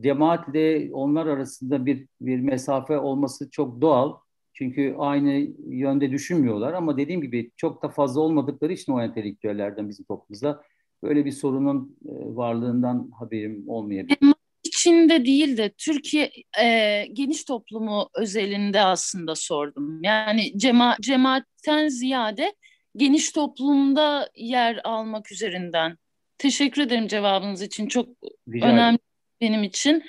cemaatle 0.00 0.90
onlar 0.92 1.26
arasında 1.26 1.86
bir 1.86 2.06
bir 2.20 2.40
mesafe 2.40 2.98
olması 2.98 3.50
çok 3.50 3.80
doğal. 3.80 4.14
Çünkü 4.62 4.94
aynı 4.98 5.48
yönde 5.68 6.10
düşünmüyorlar 6.10 6.72
ama 6.72 6.96
dediğim 6.96 7.22
gibi 7.22 7.50
çok 7.56 7.82
da 7.82 7.88
fazla 7.88 8.20
olmadıkları 8.20 8.72
için 8.72 8.92
o 8.92 9.02
entelektüellerden 9.02 9.88
bizim 9.88 10.04
toplumumuzda 10.04 10.62
böyle 11.02 11.24
bir 11.24 11.32
sorunun 11.32 11.96
e, 12.04 12.12
varlığından 12.36 13.10
haberim 13.18 13.64
olmayabilir. 13.68 14.18
içinde 14.64 15.24
değil 15.24 15.56
de 15.56 15.72
Türkiye 15.78 16.30
e, 16.62 17.06
geniş 17.12 17.44
toplumu 17.44 18.08
özelinde 18.14 18.80
aslında 18.80 19.34
sordum. 19.34 20.02
Yani 20.02 20.58
cema 20.58 20.96
cemaatten 21.00 21.88
ziyade 21.88 22.54
geniş 22.96 23.32
toplumda 23.32 24.30
yer 24.36 24.80
almak 24.84 25.32
üzerinden. 25.32 25.98
Teşekkür 26.38 26.82
ederim 26.82 27.08
cevabınız 27.08 27.62
için. 27.62 27.86
Çok 27.86 28.08
Rica 28.48 28.66
önemli 28.66 28.98
benim 29.40 29.62
için. 29.62 30.02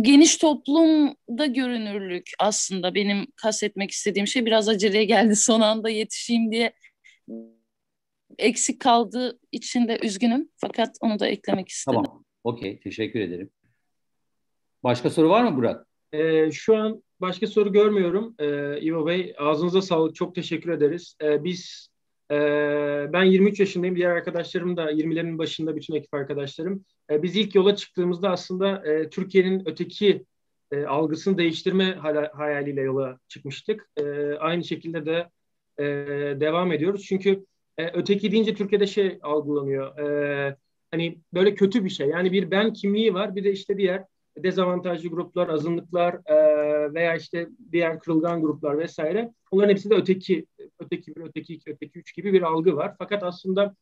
Geniş 0.00 0.36
toplumda 0.36 1.46
görünürlük 1.46 2.30
aslında 2.38 2.94
benim 2.94 3.26
kastetmek 3.36 3.90
istediğim 3.90 4.26
şey. 4.26 4.46
Biraz 4.46 4.68
aceleye 4.68 5.04
geldi 5.04 5.36
son 5.36 5.60
anda 5.60 5.88
yetişeyim 5.88 6.52
diye 6.52 6.72
eksik 8.38 8.80
kaldığı 8.80 9.38
için 9.52 9.88
de 9.88 9.98
üzgünüm. 10.02 10.48
Fakat 10.56 10.96
onu 11.00 11.18
da 11.18 11.26
eklemek 11.26 11.68
istedim. 11.68 12.00
Tamam. 12.04 12.24
Okey. 12.44 12.80
Teşekkür 12.80 13.20
ederim. 13.20 13.50
Başka 14.84 15.10
soru 15.10 15.28
var 15.28 15.44
mı 15.44 15.56
Burak? 15.56 15.86
Ee, 16.12 16.50
şu 16.52 16.76
an 16.76 17.02
başka 17.20 17.46
soru 17.46 17.72
görmüyorum. 17.72 18.34
Ee, 18.38 18.80
İvo 18.80 19.06
Bey 19.06 19.34
ağzınıza 19.38 19.82
sağlık. 19.82 20.14
Çok 20.14 20.34
teşekkür 20.34 20.70
ederiz. 20.70 21.16
Ee, 21.22 21.44
biz 21.44 21.88
e, 22.30 22.36
ben 23.12 23.24
23 23.24 23.60
yaşındayım. 23.60 23.96
Diğer 23.96 24.10
arkadaşlarım 24.10 24.76
da 24.76 24.92
20'lerin 24.92 25.38
başında 25.38 25.76
bütün 25.76 25.94
ekip 25.94 26.14
arkadaşlarım. 26.14 26.84
Ee, 27.10 27.22
biz 27.22 27.36
ilk 27.36 27.54
yola 27.54 27.76
çıktığımızda 27.76 28.30
aslında 28.30 28.86
e, 28.86 29.10
Türkiye'nin 29.10 29.62
öteki 29.68 30.24
e, 30.72 30.84
algısını 30.84 31.38
değiştirme 31.38 31.92
hayaliyle 32.32 32.80
yola 32.80 33.18
çıkmıştık. 33.28 33.90
E, 33.96 34.32
aynı 34.34 34.64
şekilde 34.64 35.06
de 35.06 35.30
e, 35.78 35.84
devam 36.40 36.72
ediyoruz. 36.72 37.04
Çünkü 37.08 37.46
e, 37.78 37.86
öteki 37.86 38.32
deyince 38.32 38.54
Türkiye'de 38.54 38.86
şey 38.86 39.18
algılanıyor. 39.22 39.98
E, 39.98 40.56
hani 40.90 41.20
böyle 41.34 41.54
kötü 41.54 41.84
bir 41.84 41.90
şey. 41.90 42.08
Yani 42.08 42.32
bir 42.32 42.50
ben 42.50 42.72
kimliği 42.72 43.14
var 43.14 43.36
bir 43.36 43.44
de 43.44 43.52
işte 43.52 43.78
diğer 43.78 44.04
dezavantajlı 44.36 45.08
gruplar, 45.08 45.48
azınlıklar 45.48 46.14
e, 46.14 46.34
veya 46.94 47.16
işte 47.16 47.48
diğer 47.72 47.98
kırılgan 47.98 48.42
gruplar 48.42 48.78
vesaire. 48.78 49.32
Onların 49.50 49.70
hepsi 49.70 49.90
de 49.90 49.94
öteki, 49.94 50.46
öteki 50.78 51.16
bir, 51.16 51.20
öteki 51.20 51.54
iki, 51.54 51.70
öteki 51.70 51.98
üç 51.98 52.14
gibi 52.14 52.32
bir 52.32 52.42
algı 52.42 52.76
var. 52.76 52.94
Fakat 52.98 53.22
aslında 53.22 53.74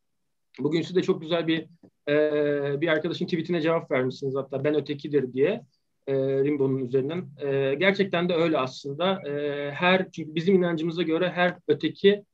bugün 0.58 0.82
siz 0.82 0.96
de 0.96 1.02
çok 1.02 1.20
güzel 1.20 1.46
bir 1.46 1.66
e, 2.08 2.80
bir 2.80 2.88
arkadaşın 2.88 3.26
tweetine 3.26 3.60
cevap 3.60 3.90
vermişsiniz 3.90 4.36
hatta 4.36 4.64
ben 4.64 4.74
ötekidir 4.74 5.32
diye 5.32 5.64
e, 6.06 6.14
Rimbo'nun 6.14 6.84
üzerinden. 6.84 7.28
E, 7.38 7.74
gerçekten 7.74 8.28
de 8.28 8.34
öyle 8.34 8.58
aslında. 8.58 9.28
E, 9.28 9.70
her 9.70 10.10
çünkü 10.10 10.34
bizim 10.34 10.54
inancımıza 10.54 11.02
göre 11.02 11.30
her 11.30 11.56
öteki 11.68 12.24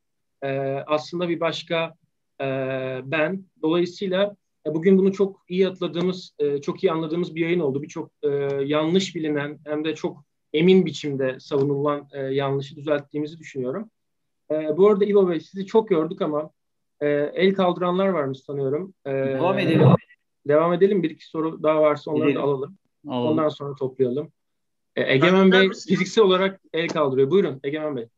e, 0.42 0.48
aslında 0.86 1.28
bir 1.28 1.40
başka 1.40 1.94
e, 2.40 2.46
ben. 3.04 3.44
Dolayısıyla 3.62 4.36
e, 4.66 4.74
bugün 4.74 4.98
bunu 4.98 5.12
çok 5.12 5.44
iyi 5.48 5.68
atladığımız, 5.68 6.34
e, 6.38 6.60
çok 6.60 6.84
iyi 6.84 6.92
anladığımız 6.92 7.34
bir 7.34 7.40
yayın 7.40 7.60
oldu. 7.60 7.82
Birçok 7.82 8.10
e, 8.22 8.28
yanlış 8.64 9.16
bilinen 9.16 9.58
hem 9.64 9.84
de 9.84 9.94
çok 9.94 10.24
emin 10.52 10.86
biçimde 10.86 11.40
savunulan 11.40 12.08
yanlışı 12.30 12.76
düzelttiğimizi 12.76 13.38
düşünüyorum. 13.38 13.90
Bu 14.50 14.88
arada 14.88 15.04
İvo 15.04 15.28
Bey 15.28 15.40
sizi 15.40 15.66
çok 15.66 15.88
gördük 15.88 16.22
ama 16.22 16.50
el 17.00 17.54
kaldıranlar 17.54 18.08
varmış 18.08 18.38
sanıyorum. 18.38 18.94
Devam 19.06 19.58
edelim. 19.58 19.88
Devam 20.48 20.72
edelim. 20.72 21.02
Bir 21.02 21.10
iki 21.10 21.26
soru 21.26 21.62
daha 21.62 21.82
varsa 21.82 22.10
onları 22.10 22.24
edelim. 22.24 22.42
da 22.42 22.44
alalım. 22.44 22.78
alalım. 23.08 23.28
Ondan 23.28 23.48
sonra 23.48 23.74
toplayalım. 23.74 24.32
Egemen 24.96 25.52
Bey 25.52 25.68
fiziksel 25.68 26.24
olarak 26.24 26.60
el 26.72 26.88
kaldırıyor. 26.88 27.30
Buyurun 27.30 27.60
Egemen 27.64 27.96
Bey. 27.96 28.08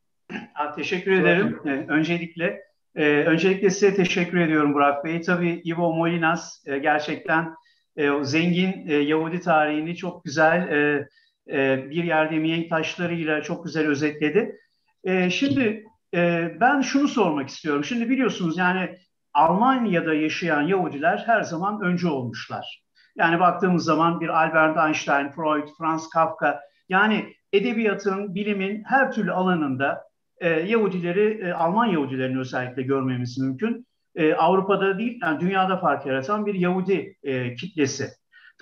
Ha, 0.54 0.72
teşekkür 0.72 1.12
ederim. 1.12 1.60
Öncelikle 1.88 2.72
ee, 2.94 3.04
öncelikle 3.04 3.70
size 3.70 3.94
teşekkür 3.94 4.40
ediyorum 4.40 4.74
Burak 4.74 5.04
Bey. 5.04 5.20
Tabii 5.20 5.62
Ivo 5.64 5.94
Molinas 5.94 6.66
e, 6.66 6.78
gerçekten 6.78 7.54
e, 7.96 8.10
zengin 8.22 8.88
e, 8.88 8.94
Yahudi 8.94 9.40
tarihini 9.40 9.96
çok 9.96 10.24
güzel 10.24 10.68
e, 10.68 11.08
e, 11.50 11.90
bir 11.90 12.04
yerde 12.04 12.38
mihenk 12.38 12.70
taşlarıyla 12.70 13.42
çok 13.42 13.64
güzel 13.64 13.86
özetledi. 13.86 14.58
E, 15.04 15.30
şimdi 15.30 15.84
e, 16.14 16.50
ben 16.60 16.80
şunu 16.80 17.08
sormak 17.08 17.48
istiyorum. 17.48 17.84
Şimdi 17.84 18.10
biliyorsunuz 18.10 18.58
yani 18.58 18.96
Almanya'da 19.34 20.14
yaşayan 20.14 20.62
Yahudiler 20.62 21.22
her 21.26 21.42
zaman 21.42 21.80
önce 21.82 22.08
olmuşlar. 22.08 22.82
Yani 23.16 23.40
baktığımız 23.40 23.84
zaman 23.84 24.20
bir 24.20 24.28
Albert 24.28 24.86
Einstein, 24.86 25.28
Freud, 25.28 25.68
Franz 25.78 26.08
Kafka 26.08 26.60
yani 26.88 27.34
edebiyatın, 27.52 28.34
bilimin 28.34 28.84
her 28.86 29.12
türlü 29.12 29.32
alanında 29.32 30.02
Yahudileri, 30.66 31.54
Alman 31.54 31.86
Yahudilerini 31.86 32.38
özellikle 32.38 32.82
görmemiz 32.82 33.38
mümkün. 33.38 33.86
Avrupa'da 34.36 34.98
değil, 34.98 35.18
yani 35.22 35.40
dünyada 35.40 35.76
fark 35.76 36.06
yaratan 36.06 36.46
bir 36.46 36.54
Yahudi 36.54 37.16
kitlesi. 37.56 38.08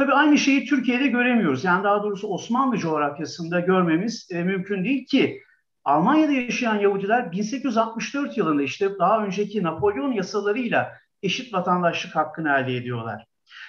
Tabii 0.01 0.13
aynı 0.13 0.39
şeyi 0.39 0.67
Türkiye'de 0.67 1.07
göremiyoruz. 1.07 1.65
Yani 1.65 1.85
daha 1.85 2.03
doğrusu 2.03 2.29
Osmanlı 2.29 2.79
coğrafyasında 2.79 3.61
görmemiz 3.61 4.29
e, 4.33 4.43
mümkün 4.43 4.85
değil 4.85 5.07
ki 5.07 5.43
Almanya'da 5.85 6.33
yaşayan 6.33 6.75
Yahudiler 6.75 7.33
1864 7.33 8.37
yılında 8.37 8.63
işte 8.63 8.99
daha 8.99 9.25
önceki 9.25 9.63
Napolyon 9.63 10.13
yasalarıyla 10.13 10.93
eşit 11.23 11.55
vatandaşlık 11.55 12.17
hakkını 12.17 12.49
elde 12.49 12.77
ediyorlar. 12.77 13.25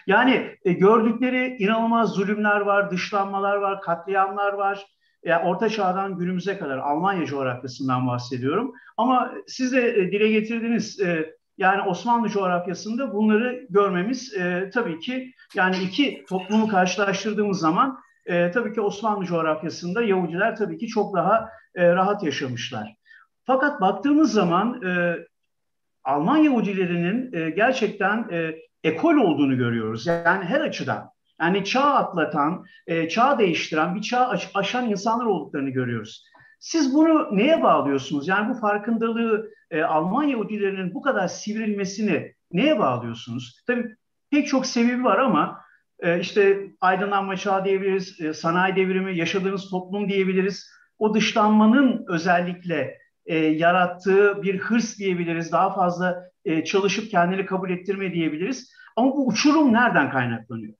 Yani 0.07 0.55
e, 0.65 0.73
gördükleri 0.73 1.55
inanılmaz 1.59 2.09
zulümler 2.09 2.59
var, 2.59 2.91
dışlanmalar 2.91 3.55
var, 3.55 3.81
katliamlar 3.81 4.53
var 4.53 4.85
yani 5.23 5.45
Orta 5.45 5.69
Çağ'dan 5.69 6.17
günümüze 6.17 6.57
kadar 6.57 6.77
Almanya 6.77 7.25
coğrafyasından 7.25 8.07
bahsediyorum. 8.07 8.73
Ama 8.97 9.31
siz 9.47 9.73
de 9.73 9.89
e, 9.89 10.11
dile 10.11 10.31
getirdiniz 10.31 10.99
e, 10.99 11.35
yani 11.61 11.81
Osmanlı 11.81 12.29
coğrafyasında 12.29 13.13
bunları 13.13 13.65
görmemiz 13.69 14.33
e, 14.33 14.69
tabii 14.73 14.99
ki 14.99 15.33
yani 15.55 15.75
iki 15.83 16.25
toplumu 16.29 16.67
karşılaştırdığımız 16.67 17.59
zaman 17.59 17.99
e, 18.25 18.51
tabii 18.51 18.73
ki 18.73 18.81
Osmanlı 18.81 19.25
coğrafyasında 19.25 20.03
Yahudiler 20.03 20.55
tabii 20.55 20.77
ki 20.77 20.87
çok 20.87 21.15
daha 21.15 21.49
e, 21.75 21.91
rahat 21.91 22.23
yaşamışlar. 22.23 22.95
Fakat 23.45 23.81
baktığımız 23.81 24.33
zaman 24.33 24.81
e, 24.83 25.17
Alman 26.03 26.37
Yahudilerinin 26.37 27.33
e, 27.33 27.49
gerçekten 27.49 28.27
e, 28.31 28.55
ekol 28.83 29.15
olduğunu 29.15 29.57
görüyoruz. 29.57 30.07
Yani 30.07 30.45
her 30.45 30.61
açıdan. 30.61 31.09
Yani 31.41 31.65
çağ 31.65 31.93
atlatan, 31.93 32.65
e, 32.87 33.09
çağ 33.09 33.39
değiştiren, 33.39 33.95
bir 33.95 34.01
çağ 34.01 34.27
aş- 34.27 34.51
aşan 34.53 34.89
insanlar 34.89 35.25
olduklarını 35.25 35.69
görüyoruz. 35.69 36.25
Siz 36.61 36.93
bunu 36.93 37.37
neye 37.37 37.63
bağlıyorsunuz? 37.63 38.27
Yani 38.27 38.49
bu 38.49 38.59
farkındalığı 38.59 39.51
e, 39.71 39.81
Alman 39.81 40.23
Yahudilerinin 40.23 40.93
bu 40.93 41.01
kadar 41.01 41.27
sivrilmesini 41.27 42.33
neye 42.51 42.79
bağlıyorsunuz? 42.79 43.63
Tabii 43.67 43.85
pek 44.31 44.47
çok 44.47 44.65
sebebi 44.65 45.03
var 45.03 45.17
ama 45.17 45.61
e, 45.99 46.19
işte 46.19 46.67
aydınlanma 46.81 47.37
çağı 47.37 47.65
diyebiliriz, 47.65 48.21
e, 48.21 48.33
sanayi 48.33 48.75
devrimi, 48.75 49.17
yaşadığımız 49.17 49.69
toplum 49.69 50.09
diyebiliriz. 50.09 50.69
O 50.99 51.13
dışlanmanın 51.13 52.05
özellikle 52.07 52.97
e, 53.25 53.37
yarattığı 53.37 54.43
bir 54.43 54.57
hırs 54.59 54.99
diyebiliriz. 54.99 55.51
Daha 55.51 55.73
fazla 55.73 56.23
e, 56.45 56.63
çalışıp 56.63 57.11
kendini 57.11 57.45
kabul 57.45 57.69
ettirme 57.69 58.13
diyebiliriz. 58.13 58.71
Ama 58.95 59.11
bu 59.11 59.27
uçurum 59.27 59.73
nereden 59.73 60.11
kaynaklanıyor? 60.11 60.73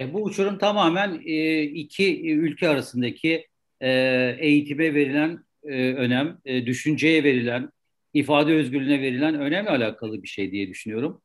E, 0.00 0.12
bu 0.12 0.22
uçurum 0.22 0.58
tamamen 0.58 1.20
e, 1.24 1.62
iki 1.62 2.32
ülke 2.32 2.68
arasındaki 2.68 3.46
e, 3.84 4.36
eğitime 4.38 4.94
verilen 4.94 5.44
e, 5.64 5.92
önem, 5.92 6.38
e, 6.44 6.66
düşünceye 6.66 7.24
verilen, 7.24 7.70
ifade 8.14 8.52
özgürlüğüne 8.52 9.00
verilen 9.00 9.34
önemle 9.34 9.70
alakalı 9.70 10.22
bir 10.22 10.28
şey 10.28 10.50
diye 10.50 10.68
düşünüyorum. 10.68 11.22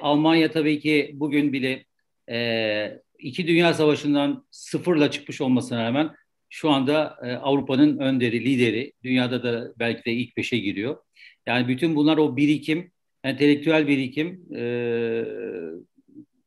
Almanya 0.00 0.50
tabii 0.50 0.80
ki 0.80 1.10
bugün 1.14 1.52
bile 1.52 1.84
iki 3.18 3.46
dünya 3.46 3.74
savaşından 3.74 4.46
sıfırla 4.50 5.10
çıkmış 5.10 5.40
olmasına 5.40 5.84
rağmen 5.84 6.10
şu 6.48 6.70
anda 6.70 7.16
Avrupa'nın 7.42 7.98
önderi, 7.98 8.44
lideri, 8.44 8.92
dünyada 9.04 9.42
da 9.42 9.72
belki 9.78 10.04
de 10.04 10.12
ilk 10.12 10.36
beşe 10.36 10.58
giriyor. 10.58 10.96
Yani 11.46 11.68
bütün 11.68 11.96
bunlar 11.96 12.18
o 12.18 12.36
birikim, 12.36 12.90
entelektüel 13.24 13.88
birikim 13.88 14.46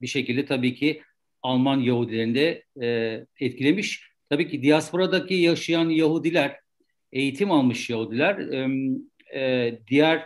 bir 0.02 0.08
şekilde 0.08 0.46
tabii 0.46 0.76
ki 0.76 1.02
Alman 1.42 1.80
Yahudilerinde 1.80 2.64
e, 2.82 3.20
etkilemiş. 3.40 4.11
Tabii 4.32 4.48
ki 4.48 4.64
diasporadaki 4.64 5.34
yaşayan 5.34 5.90
Yahudiler, 5.90 6.60
eğitim 7.12 7.52
almış 7.52 7.90
Yahudiler, 7.90 8.40
e, 9.36 9.80
diğer 9.88 10.26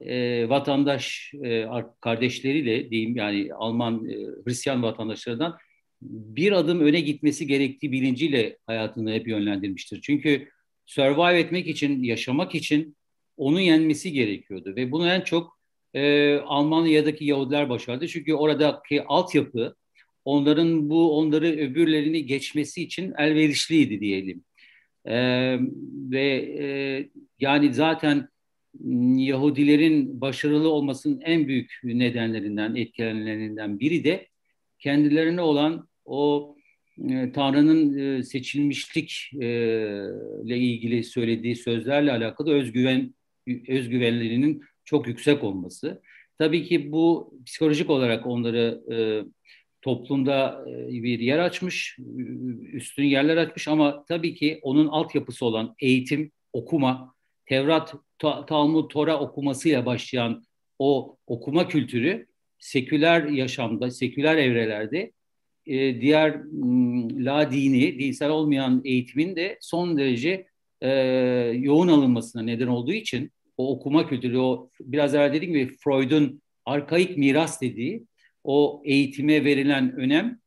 e, 0.00 0.48
vatandaş 0.48 1.32
e, 1.44 1.66
kardeşleriyle 2.00 2.90
diyeyim 2.90 3.16
yani 3.16 3.54
Alman 3.54 4.08
e, 4.08 4.14
Hristiyan 4.44 4.82
vatandaşlarından 4.82 5.56
bir 6.02 6.52
adım 6.52 6.80
öne 6.80 7.00
gitmesi 7.00 7.46
gerektiği 7.46 7.92
bilinciyle 7.92 8.58
hayatını 8.66 9.12
hep 9.12 9.28
yönlendirmiştir. 9.28 10.00
Çünkü 10.02 10.48
survive 10.86 11.40
etmek 11.40 11.66
için, 11.66 12.02
yaşamak 12.02 12.54
için 12.54 12.96
onu 13.36 13.60
yenmesi 13.60 14.12
gerekiyordu 14.12 14.76
ve 14.76 14.92
bunu 14.92 15.08
en 15.08 15.20
çok 15.20 15.58
e, 15.94 16.34
Almanya'daki 16.36 17.24
Yahudiler 17.24 17.68
başardı. 17.68 18.08
Çünkü 18.08 18.34
oradaki 18.34 19.04
altyapı, 19.04 19.76
onların 20.26 20.90
bu 20.90 21.18
onları 21.18 21.46
öbürlerini 21.46 22.26
geçmesi 22.26 22.82
için 22.82 23.14
elverişliydi 23.18 24.00
diyelim. 24.00 24.44
Ee, 25.06 25.58
ve 26.10 26.26
e, 26.58 26.68
yani 27.40 27.74
zaten 27.74 28.28
Yahudilerin 29.16 30.20
başarılı 30.20 30.68
olmasının 30.68 31.20
en 31.20 31.48
büyük 31.48 31.80
nedenlerinden, 31.84 32.74
etkenlerinden 32.74 33.80
biri 33.80 34.04
de 34.04 34.26
kendilerine 34.78 35.40
olan 35.40 35.88
o 36.04 36.56
e, 37.10 37.32
Tanrı'nın 37.32 37.98
e, 37.98 38.22
seçilmişlikle 38.22 39.46
e, 40.54 40.58
ilgili 40.58 41.04
söylediği 41.04 41.56
sözlerle 41.56 42.12
alakalı 42.12 42.52
özgüven 42.52 43.14
özgüvenlerinin 43.68 44.62
çok 44.84 45.06
yüksek 45.06 45.44
olması. 45.44 46.02
Tabii 46.38 46.64
ki 46.64 46.92
bu 46.92 47.34
psikolojik 47.46 47.90
olarak 47.90 48.26
onları 48.26 48.82
e, 48.92 48.96
toplumda 49.86 50.64
e, 50.68 51.02
bir 51.02 51.18
yer 51.18 51.38
açmış, 51.38 51.98
üstün 52.72 53.04
yerler 53.04 53.36
açmış 53.36 53.68
ama 53.68 54.04
tabii 54.08 54.34
ki 54.34 54.58
onun 54.62 54.86
altyapısı 54.86 55.46
olan 55.46 55.74
eğitim, 55.78 56.32
okuma, 56.52 57.14
Tevrat, 57.46 57.94
ta, 58.18 58.46
Talmud, 58.46 58.90
Tora 58.90 59.20
okumasıyla 59.20 59.86
başlayan 59.86 60.44
o 60.78 61.16
okuma 61.26 61.68
kültürü 61.68 62.26
seküler 62.58 63.24
yaşamda, 63.24 63.90
seküler 63.90 64.36
evrelerde 64.36 65.12
e, 65.66 66.00
diğer 66.00 66.40
la 67.24 67.50
dini, 67.52 67.98
dinsel 67.98 68.30
olmayan 68.30 68.82
eğitimin 68.84 69.36
de 69.36 69.58
son 69.60 69.98
derece 69.98 70.46
e, 70.80 70.90
yoğun 71.58 71.88
alınmasına 71.88 72.42
neden 72.42 72.66
olduğu 72.66 72.92
için 72.92 73.30
o 73.56 73.70
okuma 73.76 74.08
kültürü, 74.08 74.38
o 74.38 74.70
biraz 74.80 75.14
evvel 75.14 75.32
dediğim 75.32 75.54
gibi 75.54 75.76
Freud'un 75.84 76.42
arkaik 76.64 77.18
miras 77.18 77.60
dediği 77.60 78.06
o 78.46 78.82
eğitime 78.84 79.44
verilen 79.44 79.92
önem 79.96 80.40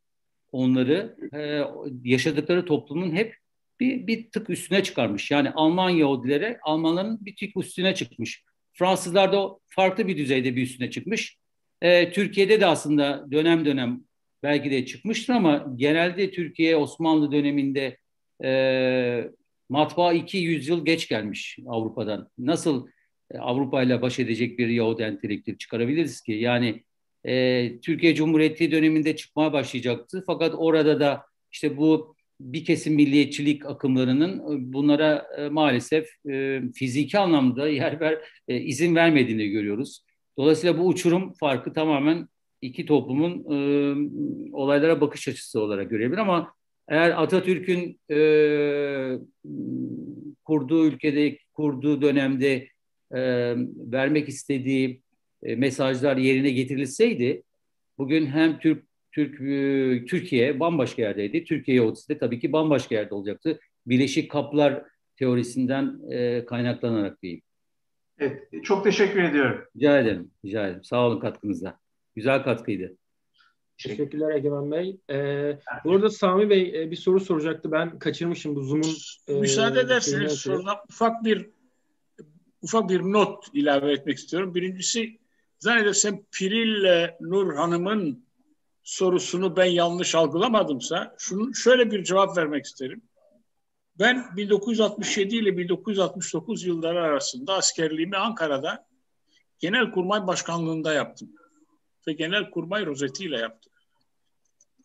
onları 0.52 1.16
e, 1.34 1.64
yaşadıkları 2.10 2.66
toplumun 2.66 3.12
hep 3.12 3.36
bir, 3.80 4.08
bir 4.08 4.32
tık 4.32 4.50
üstüne 4.50 4.84
çıkarmış. 4.84 5.32
Yani 5.32 5.50
Alman 5.50 5.90
Yahudilere 5.90 6.60
Almanların 6.64 7.26
bir 7.26 7.36
tık 7.36 7.58
üstüne 7.58 7.96
çıkmış. 7.96 8.44
Fransızlar 8.74 9.34
da 9.34 9.50
farklı 9.68 10.08
bir 10.08 10.18
düzeyde 10.18 10.56
bir 10.56 10.62
üstüne 10.62 10.90
çıkmış. 10.92 11.38
E, 11.82 12.12
Türkiye'de 12.12 12.62
de 12.62 12.66
aslında 12.66 13.26
dönem 13.32 13.66
dönem 13.66 14.02
belki 14.44 14.72
de 14.72 14.86
çıkmıştır 14.86 15.34
ama 15.34 15.74
genelde 15.76 16.32
Türkiye 16.32 16.76
Osmanlı 16.76 17.32
döneminde 17.32 17.98
e, 18.44 19.30
matbaa 19.70 20.14
iki 20.14 20.38
yüzyıl 20.38 20.86
geç 20.86 21.08
gelmiş 21.08 21.58
Avrupa'dan. 21.68 22.30
Nasıl 22.38 22.88
e, 23.32 23.38
Avrupa 23.38 23.84
ile 23.84 24.02
baş 24.02 24.20
edecek 24.20 24.60
bir 24.60 24.68
Yahudi 24.68 25.04
entelektüel 25.04 25.58
çıkarabiliriz 25.58 26.22
ki? 26.22 26.32
Yani 26.32 26.84
e, 27.26 27.80
Türkiye 27.80 28.16
Cumhuriyeti 28.16 28.72
döneminde 28.72 29.16
çıkmaya 29.16 29.54
başlayacaktı. 29.54 30.24
Fakat 30.28 30.54
orada 30.58 31.00
da 31.00 31.26
işte 31.52 31.78
bu 31.78 32.16
bir 32.42 32.66
kesim 32.66 32.96
milliyetçilik 32.96 33.66
akımlarının 33.66 34.40
e, 34.40 34.74
bunlara 34.74 35.28
e, 35.38 35.50
maalesef 35.50 36.10
e, 36.30 36.62
fiziki 36.76 37.20
anlamda 37.20 37.68
yer 37.68 38.00
ver 38.00 38.20
e, 38.48 38.58
izin 38.58 38.96
vermediğini 38.96 39.50
görüyoruz. 39.50 40.04
Dolayısıyla 40.38 40.78
bu 40.78 40.88
uçurum 40.88 41.34
farkı 41.34 41.74
tamamen 41.74 42.28
iki 42.62 42.86
toplumun 42.86 43.46
e, 43.52 43.58
olaylara 44.54 45.02
bakış 45.02 45.28
açısı 45.28 45.62
olarak 45.62 45.90
görebilir 45.90 46.18
ama 46.18 46.54
eğer 46.88 47.24
Atatürk'ün 47.24 48.00
e, 48.12 48.20
kurduğu 50.46 50.86
ülkede, 50.86 51.38
kurduğu 51.54 52.02
dönemde 52.02 52.68
e, 53.12 53.20
vermek 53.92 54.30
istediği 54.30 55.02
e, 55.44 55.56
mesajlar 55.56 56.18
yerine 56.18 56.52
getirilseydi 56.52 57.44
bugün 57.98 58.26
hem 58.26 58.60
Türk 58.60 58.90
Türk 59.12 59.42
e, 59.42 60.06
Türkiye 60.06 60.60
bambaşka 60.60 61.02
yerdeydi. 61.02 61.44
Türkiye 61.44 61.78
Yahudisi 61.78 62.10
de 62.10 62.18
tabii 62.18 62.40
ki 62.40 62.52
bambaşka 62.52 62.96
yerde 62.96 63.16
olacaktı. 63.16 63.60
Bileşik 63.86 64.32
kaplar 64.32 64.84
teorisinden 65.16 66.00
e, 66.12 66.46
kaynaklanarak 66.46 67.22
diyeyim. 67.24 67.42
Evet, 68.20 68.44
çok 68.64 68.84
teşekkür 68.84 69.24
ediyorum. 69.24 69.66
Rica 69.78 70.00
ederim, 70.00 70.32
rica 70.46 70.68
ederim. 70.68 70.84
Sağ 70.84 71.08
olun 71.08 71.20
katkınızda. 71.20 71.80
Güzel 72.16 72.44
katkıydı. 72.44 72.98
Teşekkürler 73.84 74.36
Egemen 74.36 74.72
Bey. 74.72 75.00
Ee, 75.10 75.58
bu 75.86 75.92
arada 75.92 76.10
Sami 76.10 76.50
Bey 76.50 76.82
e, 76.84 76.92
bir 76.92 76.96
soru 76.96 77.20
soracaktı. 77.20 77.72
Ben 77.72 78.00
kaçırmışım 78.00 78.56
bu 78.56 78.62
Zoom'un. 78.62 78.96
E, 79.28 79.40
Müsaade 79.40 79.80
ederseniz 79.80 80.34
soruna 80.34 80.74
ufak 80.90 81.24
bir 81.26 81.50
ufak 82.62 82.90
bir 82.90 83.02
not 83.02 83.46
ilave 83.54 83.92
etmek 83.92 84.18
istiyorum. 84.18 84.56
Birincisi 84.56 85.19
zannedersem 85.60 86.24
Piril 86.32 87.08
Nur 87.20 87.56
Hanım'ın 87.56 88.26
sorusunu 88.84 89.56
ben 89.56 89.66
yanlış 89.66 90.16
algılamadımsa 90.16 91.16
şunu 91.18 91.56
şöyle 91.56 91.92
bir 91.92 92.04
cevap 92.04 92.38
vermek 92.38 92.66
isterim. 92.66 93.02
Ben 94.00 94.38
1967 94.38 95.36
ile 95.36 95.58
1969 95.58 96.64
yılları 96.64 97.02
arasında 97.02 97.54
askerliğimi 97.54 98.18
Ankara'da 98.18 98.88
Genelkurmay 99.60 100.28
Başkanlığında 100.28 100.94
yaptım. 100.94 101.30
Ve 102.08 102.14
Genelkurmay 102.14 102.86
rozetiyle 102.86 103.38
yaptım. 103.38 103.74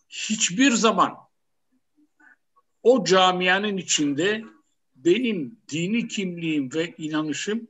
Hiçbir 0.08 0.70
zaman 0.70 1.16
o 2.82 3.04
camianın 3.04 3.76
içinde 3.76 4.44
benim 4.96 5.58
dini 5.68 6.08
kimliğim 6.08 6.74
ve 6.74 6.94
inanışım 6.98 7.68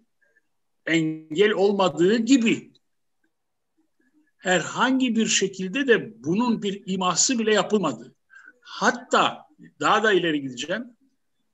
engel 0.86 1.52
olmadığı 1.52 2.16
gibi 2.16 2.72
herhangi 4.44 5.16
bir 5.16 5.26
şekilde 5.26 5.86
de 5.86 6.24
bunun 6.24 6.62
bir 6.62 6.82
iması 6.86 7.38
bile 7.38 7.54
yapılmadı. 7.54 8.14
Hatta 8.60 9.46
daha 9.80 10.02
da 10.02 10.12
ileri 10.12 10.40
gideceğim. 10.40 10.96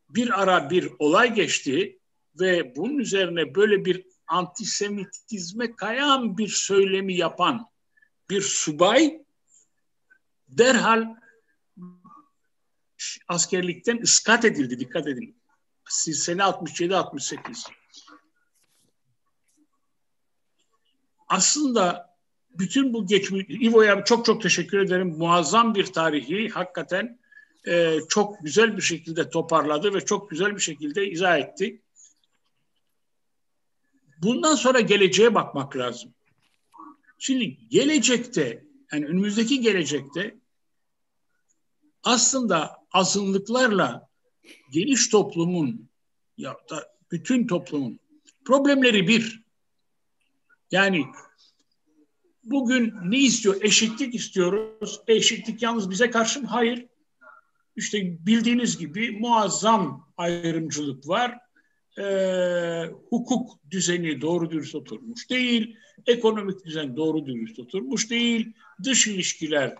Bir 0.08 0.42
ara 0.42 0.70
bir 0.70 0.90
olay 0.98 1.34
geçti 1.34 1.98
ve 2.40 2.76
bunun 2.76 2.98
üzerine 2.98 3.54
böyle 3.54 3.84
bir 3.84 4.06
antisemitizme 4.26 5.76
kayan 5.76 6.38
bir 6.38 6.48
söylemi 6.48 7.16
yapan 7.16 7.70
bir 8.30 8.40
subay 8.40 9.24
derhal 10.48 11.16
askerlikten 13.28 14.02
ıskat 14.02 14.44
edildi. 14.44 14.80
Dikkat 14.80 15.06
edin. 15.06 15.42
Sene 15.88 16.42
67-68. 16.42 17.70
Aslında 21.28 22.09
bütün 22.58 22.92
bu 22.92 23.06
geçmiş, 23.06 23.46
İvo'ya 23.48 24.04
çok 24.04 24.24
çok 24.24 24.42
teşekkür 24.42 24.78
ederim. 24.78 25.08
Muazzam 25.18 25.74
bir 25.74 25.86
tarihi 25.86 26.48
hakikaten 26.48 27.18
e, 27.66 27.98
çok 28.08 28.40
güzel 28.42 28.76
bir 28.76 28.82
şekilde 28.82 29.30
toparladı 29.30 29.94
ve 29.94 30.04
çok 30.04 30.30
güzel 30.30 30.54
bir 30.54 30.60
şekilde 30.60 31.10
izah 31.10 31.38
etti. 31.38 31.82
Bundan 34.22 34.54
sonra 34.54 34.80
geleceğe 34.80 35.34
bakmak 35.34 35.76
lazım. 35.76 36.14
Şimdi 37.18 37.68
gelecekte, 37.68 38.64
yani 38.92 39.06
önümüzdeki 39.06 39.60
gelecekte 39.60 40.36
aslında 42.02 42.76
azınlıklarla 42.92 44.08
geniş 44.72 45.08
toplumun 45.08 45.88
ya 46.36 46.56
da 46.70 46.96
bütün 47.10 47.46
toplumun 47.46 48.00
problemleri 48.44 49.08
bir. 49.08 49.42
Yani 50.70 51.06
bugün 52.44 52.94
ne 53.04 53.18
istiyor? 53.18 53.56
Eşitlik 53.62 54.14
istiyoruz. 54.14 55.00
Eşitlik 55.06 55.62
yalnız 55.62 55.90
bize 55.90 56.10
karşı 56.10 56.40
mı? 56.42 56.46
Hayır. 56.46 56.86
İşte 57.76 58.26
bildiğiniz 58.26 58.78
gibi 58.78 59.10
muazzam 59.10 60.12
ayrımcılık 60.16 61.08
var. 61.08 61.38
Ee, 61.98 62.84
hukuk 63.08 63.70
düzeni 63.70 64.20
doğru 64.20 64.50
dürüst 64.50 64.74
oturmuş 64.74 65.30
değil. 65.30 65.76
Ekonomik 66.06 66.64
düzen 66.64 66.96
doğru 66.96 67.26
dürüst 67.26 67.58
oturmuş 67.58 68.10
değil. 68.10 68.52
Dış 68.84 69.06
ilişkiler 69.06 69.74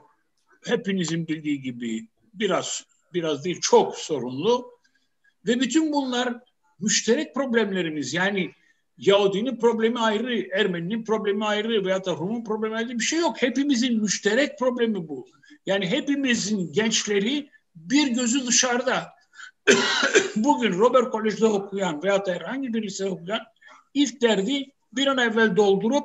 hepinizin 0.65 1.29
bildiği 1.29 1.63
gibi 1.63 2.09
biraz 2.35 2.85
biraz 3.15 3.45
değil 3.45 3.61
çok 3.61 3.97
sorunlu. 3.97 4.71
Ve 5.47 5.61
bütün 5.61 5.93
bunlar 5.93 6.35
müşterek 6.81 7.35
problemlerimiz. 7.35 8.15
Yani 8.15 8.53
Yahudinin 9.01 9.57
problemi 9.57 10.01
ayrı, 10.01 10.49
Ermeninin 10.53 11.05
problemi 11.05 11.45
ayrı 11.45 11.85
veya 11.85 12.05
da 12.05 12.13
Rum'un 12.13 12.45
problemi 12.45 12.77
ayrı 12.77 12.89
bir 12.89 13.05
şey 13.05 13.19
yok. 13.19 13.43
Hepimizin 13.43 14.03
müşterek 14.03 14.59
problemi 14.59 15.09
bu. 15.09 15.27
Yani 15.67 15.87
hepimizin 15.87 16.73
gençleri 16.73 17.51
bir 17.75 18.09
gözü 18.09 18.47
dışarıda. 18.47 19.13
Bugün 20.37 20.79
Robert 20.79 21.13
College'de 21.13 21.47
okuyan 21.47 22.03
veya 22.03 22.27
da 22.27 22.33
herhangi 22.33 22.75
bir 22.75 22.83
lise 22.83 23.07
okuyan 23.07 23.41
ilk 23.95 24.23
derdi 24.23 24.73
bir 24.93 25.07
an 25.07 25.19
evvel 25.19 25.57
doldurup 25.57 26.05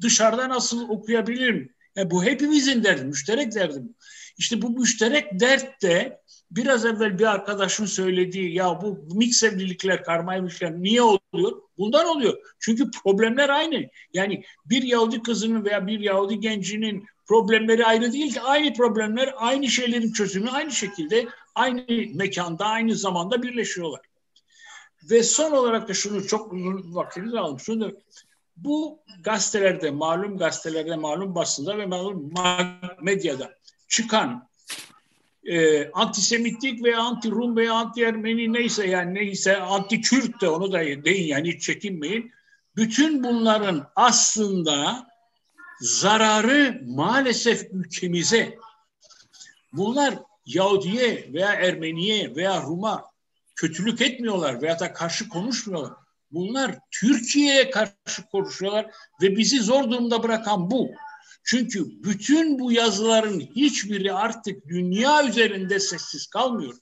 dışarıda 0.00 0.48
nasıl 0.48 0.88
okuyabilirim? 0.88 1.74
Yani 1.96 2.10
bu 2.10 2.24
hepimizin 2.24 2.84
derdi, 2.84 3.04
müşterek 3.04 3.54
derdi 3.54 3.78
bu. 3.82 3.94
İşte 4.40 4.62
bu 4.62 4.70
müşterek 4.70 5.40
dert 5.40 5.82
de 5.82 6.20
biraz 6.50 6.84
evvel 6.84 7.18
bir 7.18 7.24
arkadaşın 7.24 7.86
söylediği 7.86 8.54
ya 8.54 8.82
bu 8.82 8.98
mix 9.14 9.42
evlilikler, 9.42 10.04
karma 10.04 10.36
evlilikler 10.36 10.82
niye 10.82 11.02
oluyor? 11.02 11.62
Bundan 11.78 12.06
oluyor. 12.06 12.38
Çünkü 12.58 12.90
problemler 12.90 13.48
aynı. 13.48 13.88
Yani 14.14 14.44
bir 14.66 14.82
Yahudi 14.82 15.22
kızının 15.22 15.64
veya 15.64 15.86
bir 15.86 16.00
Yahudi 16.00 16.40
gencinin 16.40 17.06
problemleri 17.26 17.86
ayrı 17.86 18.12
değil 18.12 18.32
ki 18.32 18.40
aynı 18.40 18.74
problemler 18.74 19.34
aynı 19.36 19.68
şeylerin 19.68 20.12
çözümü 20.12 20.50
aynı 20.50 20.70
şekilde 20.70 21.28
aynı 21.54 21.84
mekanda 22.14 22.66
aynı 22.66 22.96
zamanda 22.96 23.42
birleşiyorlar. 23.42 24.00
Ve 25.10 25.22
son 25.22 25.52
olarak 25.52 25.88
da 25.88 25.94
şunu 25.94 26.26
çok 26.26 26.52
uzun 26.52 26.94
vaktinizi 26.94 27.38
aldım. 27.38 27.60
Şunu 27.60 27.92
bu 28.56 29.00
gazetelerde, 29.22 29.90
malum 29.90 30.38
gazetelerde, 30.38 30.96
malum 30.96 31.34
basında 31.34 31.78
ve 31.78 31.86
malum 31.86 32.32
medyada 33.02 33.59
çıkan 33.90 34.48
e, 35.44 35.90
antisemitik 35.90 36.84
veya 36.84 36.98
anti-Rum 36.98 37.56
veya 37.56 37.72
anti-Ermeni 37.74 38.52
neyse 38.52 38.86
yani 38.86 39.14
neyse 39.14 39.56
anti-Kürt 39.56 40.40
de 40.40 40.48
onu 40.48 40.72
da 40.72 40.78
deyin 40.78 41.26
yani 41.26 41.52
hiç 41.52 41.62
çekinmeyin. 41.62 42.32
Bütün 42.76 43.24
bunların 43.24 43.86
aslında 43.96 45.06
zararı 45.80 46.82
maalesef 46.86 47.68
ülkemize. 47.72 48.58
Bunlar 49.72 50.14
Yahudiye 50.46 51.28
veya 51.32 51.52
Ermeniye 51.52 52.36
veya 52.36 52.62
Rum'a 52.62 53.04
kötülük 53.56 54.00
etmiyorlar 54.00 54.62
veya 54.62 54.80
da 54.80 54.92
karşı 54.92 55.28
konuşmuyorlar. 55.28 55.92
Bunlar 56.32 56.78
Türkiye'ye 56.90 57.70
karşı 57.70 58.26
konuşuyorlar 58.32 58.86
ve 59.22 59.36
bizi 59.36 59.60
zor 59.60 59.90
durumda 59.90 60.22
bırakan 60.22 60.70
bu. 60.70 60.90
Çünkü 61.44 61.84
bütün 62.04 62.58
bu 62.58 62.72
yazıların 62.72 63.40
hiçbiri 63.40 64.12
artık 64.12 64.68
dünya 64.68 65.28
üzerinde 65.28 65.80
sessiz 65.80 66.26
kalmıyor. 66.26 66.74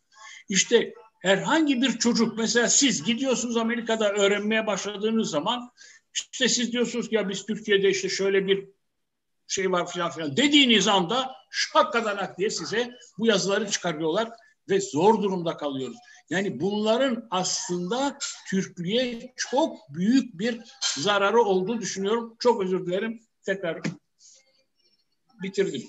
İşte 0.48 0.94
herhangi 1.22 1.82
bir 1.82 1.98
çocuk 1.98 2.38
mesela 2.38 2.68
siz 2.68 3.04
gidiyorsunuz 3.04 3.56
Amerika'da 3.56 4.12
öğrenmeye 4.12 4.66
başladığınız 4.66 5.30
zaman 5.30 5.70
işte 6.14 6.48
siz 6.48 6.72
diyorsunuz 6.72 7.09
ki 7.09 7.14
ya 7.14 7.28
biz 7.28 7.46
Türkiye'de 7.46 7.90
işte 7.90 8.09
şöyle 8.09 8.46
bir 8.46 8.68
şey 9.48 9.72
var 9.72 9.90
filan 9.90 10.11
filan 10.11 10.36
dediğiniz 10.36 10.88
anda 10.88 11.30
şakkadanak 11.50 12.38
diye 12.38 12.50
size 12.50 12.90
bu 13.18 13.26
yazıları 13.26 13.70
çıkarıyorlar 13.70 14.28
ve 14.68 14.80
zor 14.80 15.22
durumda 15.22 15.56
kalıyoruz. 15.56 15.96
Yani 16.30 16.61
bunların 16.61 17.28
aslında 17.30 18.18
Türklüğe 18.50 19.32
çok 19.36 19.76
büyük 19.90 20.38
bir 20.38 20.61
zararı 20.96 21.42
olduğunu 21.42 21.80
düşünüyorum. 21.80 22.36
Çok 22.38 22.62
özür 22.62 22.86
dilerim. 22.86 23.20
Tekrar 23.42 23.80
bitirdim. 25.43 25.82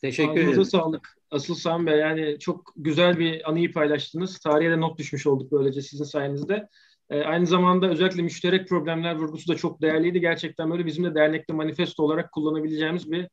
Teşekkür 0.00 0.32
ederim. 0.32 0.48
Ağzınıza 0.48 0.78
sağlık. 0.78 1.16
Asıl 1.30 1.54
Sami 1.54 1.86
Bey 1.86 1.98
yani 1.98 2.38
çok 2.38 2.72
güzel 2.76 3.18
bir 3.18 3.50
anıyı 3.50 3.72
paylaştınız. 3.72 4.38
Tarihe 4.38 4.70
de 4.70 4.80
not 4.80 4.98
düşmüş 4.98 5.26
olduk 5.26 5.52
böylece 5.52 5.82
sizin 5.82 6.04
sayenizde. 6.04 6.68
Ee, 7.10 7.22
aynı 7.22 7.46
zamanda 7.46 7.90
özellikle 7.90 8.22
müşterek 8.22 8.68
problemler 8.68 9.16
vurgusu 9.16 9.52
da 9.52 9.56
çok 9.56 9.82
değerliydi. 9.82 10.20
Gerçekten 10.20 10.70
böyle 10.70 10.86
bizim 10.86 11.04
de 11.04 11.14
dernekte 11.14 11.52
manifesto 11.52 12.02
olarak 12.02 12.32
kullanabileceğimiz 12.32 13.12
bir 13.12 13.28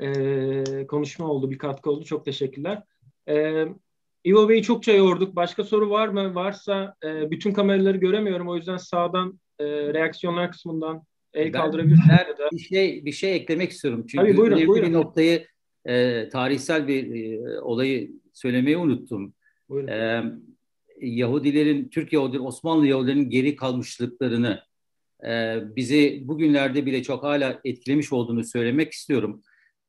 e, 0.00 0.86
konuşma 0.86 1.28
oldu, 1.28 1.50
bir 1.50 1.58
katkı 1.58 1.90
oldu. 1.90 2.04
Çok 2.04 2.24
teşekkürler. 2.24 2.82
E, 3.28 3.66
İvo 4.24 4.48
Bey'i 4.48 4.62
çokça 4.62 4.92
yorduk. 4.92 5.36
Başka 5.36 5.64
soru 5.64 5.90
var 5.90 6.08
mı? 6.08 6.34
Varsa 6.34 6.94
e, 7.04 7.30
bütün 7.30 7.52
kameraları 7.52 7.96
göremiyorum. 7.96 8.48
O 8.48 8.56
yüzden 8.56 8.76
sağdan 8.76 9.40
e, 9.58 9.64
reaksiyonlar 9.66 10.52
kısmından 10.52 11.02
el 11.34 11.52
kaldırabilirsiniz. 11.52 12.08
Ben 12.10 12.50
bir 12.52 12.58
şey 12.58 13.04
bir 13.04 13.12
şey 13.12 13.36
eklemek 13.36 13.70
istiyorum. 13.70 14.06
Çünkü 14.08 14.26
Tabii, 14.26 14.36
buyurun, 14.36 14.68
buyurun. 14.68 14.88
bir 14.88 14.92
noktayı 14.92 15.46
e, 15.84 16.28
tarihsel 16.28 16.88
bir 16.88 17.14
e, 17.14 17.60
olayı 17.60 18.12
söylemeyi 18.32 18.76
unuttum. 18.76 19.34
E, 19.88 20.20
Yahudilerin, 21.00 21.88
Türk 21.88 22.12
Yahudilerin, 22.12 22.44
Osmanlı 22.44 22.86
Yahudilerin 22.86 23.30
geri 23.30 23.56
kalmışlıklarını 23.56 24.60
e, 25.26 25.56
bizi 25.76 26.22
bugünlerde 26.24 26.86
bile 26.86 27.02
çok 27.02 27.22
hala 27.22 27.60
etkilemiş 27.64 28.12
olduğunu 28.12 28.44
söylemek 28.44 28.92
istiyorum. 28.92 29.42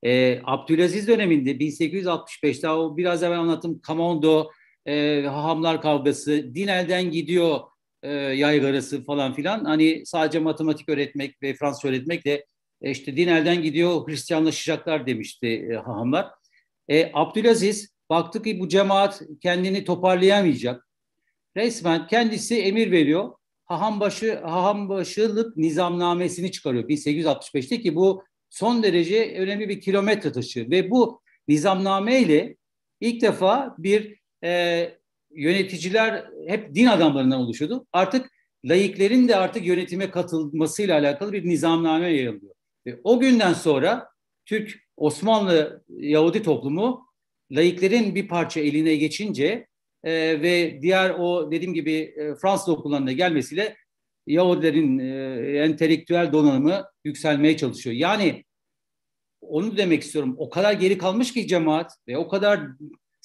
E, 0.06 0.42
Abdülaziz 0.44 1.08
döneminde 1.08 1.52
1865'te 1.52 2.70
o 2.70 2.98
biraz 2.98 3.24
evvel 3.24 3.40
anlattım 3.40 3.80
Kamondo, 3.80 4.52
e, 4.86 5.24
Hahamlar 5.28 5.82
kavgası, 5.82 6.56
din 6.56 6.68
elden 6.68 7.12
gidiyor 7.12 7.60
e, 8.06 8.14
yaygarası 8.14 9.06
falan 9.06 9.34
filan. 9.34 9.66
Hani 9.66 10.06
sadece 10.06 10.40
matematik 10.40 10.90
öğretmek 10.90 11.42
ve 11.42 11.54
Fransız 11.54 11.86
öğretmekle 11.86 12.46
e, 12.82 12.92
işte 12.92 13.18
din 13.18 13.28
elden 13.28 13.64
gidiyor 13.64 14.08
Hristiyanlaşacaklar 14.08 15.08
demişti 15.08 15.68
e, 15.72 15.74
Hahamlar. 15.76 16.28
E, 16.88 17.12
Abdülaziz 17.14 17.96
baktı 18.10 18.44
ki 18.44 18.60
bu 18.60 18.68
cemaat 18.68 19.22
kendini 19.42 19.84
toparlayamayacak. 19.84 20.88
Resmen 21.58 22.08
kendisi 22.08 22.62
emir 22.62 22.92
veriyor. 22.92 23.32
Hahambaşı, 23.66 24.40
Hahambaşılık 24.40 25.58
nizamnamesini 25.58 26.52
çıkarıyor 26.52 26.90
1865'te 26.90 27.82
ki 27.82 27.96
bu 27.96 28.24
son 28.50 28.84
derece 28.84 29.36
önemli 29.38 29.70
bir 29.70 29.82
kilometre 29.82 30.32
taşı 30.32 30.70
ve 30.72 30.92
bu 30.92 31.22
nizamname 31.48 32.20
ile 32.20 32.56
ilk 33.00 33.22
defa 33.22 33.76
bir 33.78 34.20
e, 34.44 34.92
yöneticiler 35.36 36.26
hep 36.48 36.76
din 36.76 36.86
adamlarından 36.86 37.40
oluşuyordu. 37.40 37.86
Artık 37.94 38.30
laiklerin 38.66 39.28
de 39.28 39.36
artık 39.36 39.66
yönetime 39.66 40.10
katılmasıyla 40.10 41.00
alakalı 41.00 41.34
bir 41.34 41.50
nizamname 41.50 42.10
yayılıyor. 42.10 42.56
Ve 42.86 43.00
o 43.04 43.20
günden 43.20 43.54
sonra 43.54 44.08
Türk 44.46 44.76
Osmanlı 44.98 45.84
Yahudi 45.90 46.44
toplumu 46.44 47.06
laiklerin 47.52 48.16
bir 48.16 48.28
parça 48.28 48.60
eline 48.60 48.96
geçince 48.96 49.68
e, 50.04 50.42
ve 50.42 50.80
diğer 50.82 51.10
o 51.10 51.52
dediğim 51.52 51.74
gibi 51.74 51.92
e, 51.94 52.36
Fransız 52.36 52.70
okullarına 52.70 53.12
gelmesiyle 53.12 53.76
Yahudilerin 54.28 55.00
e, 55.00 55.60
entelektüel 55.60 56.32
donanımı 56.34 56.84
yükselmeye 57.04 57.58
çalışıyor. 57.58 57.96
Yani 57.96 58.44
onu 59.42 59.78
demek 59.78 60.04
istiyorum. 60.04 60.36
O 60.38 60.50
kadar 60.50 60.74
geri 60.74 60.98
kalmış 60.98 61.34
ki 61.34 61.48
cemaat 61.48 61.92
ve 62.08 62.18
o 62.18 62.28
kadar 62.28 62.62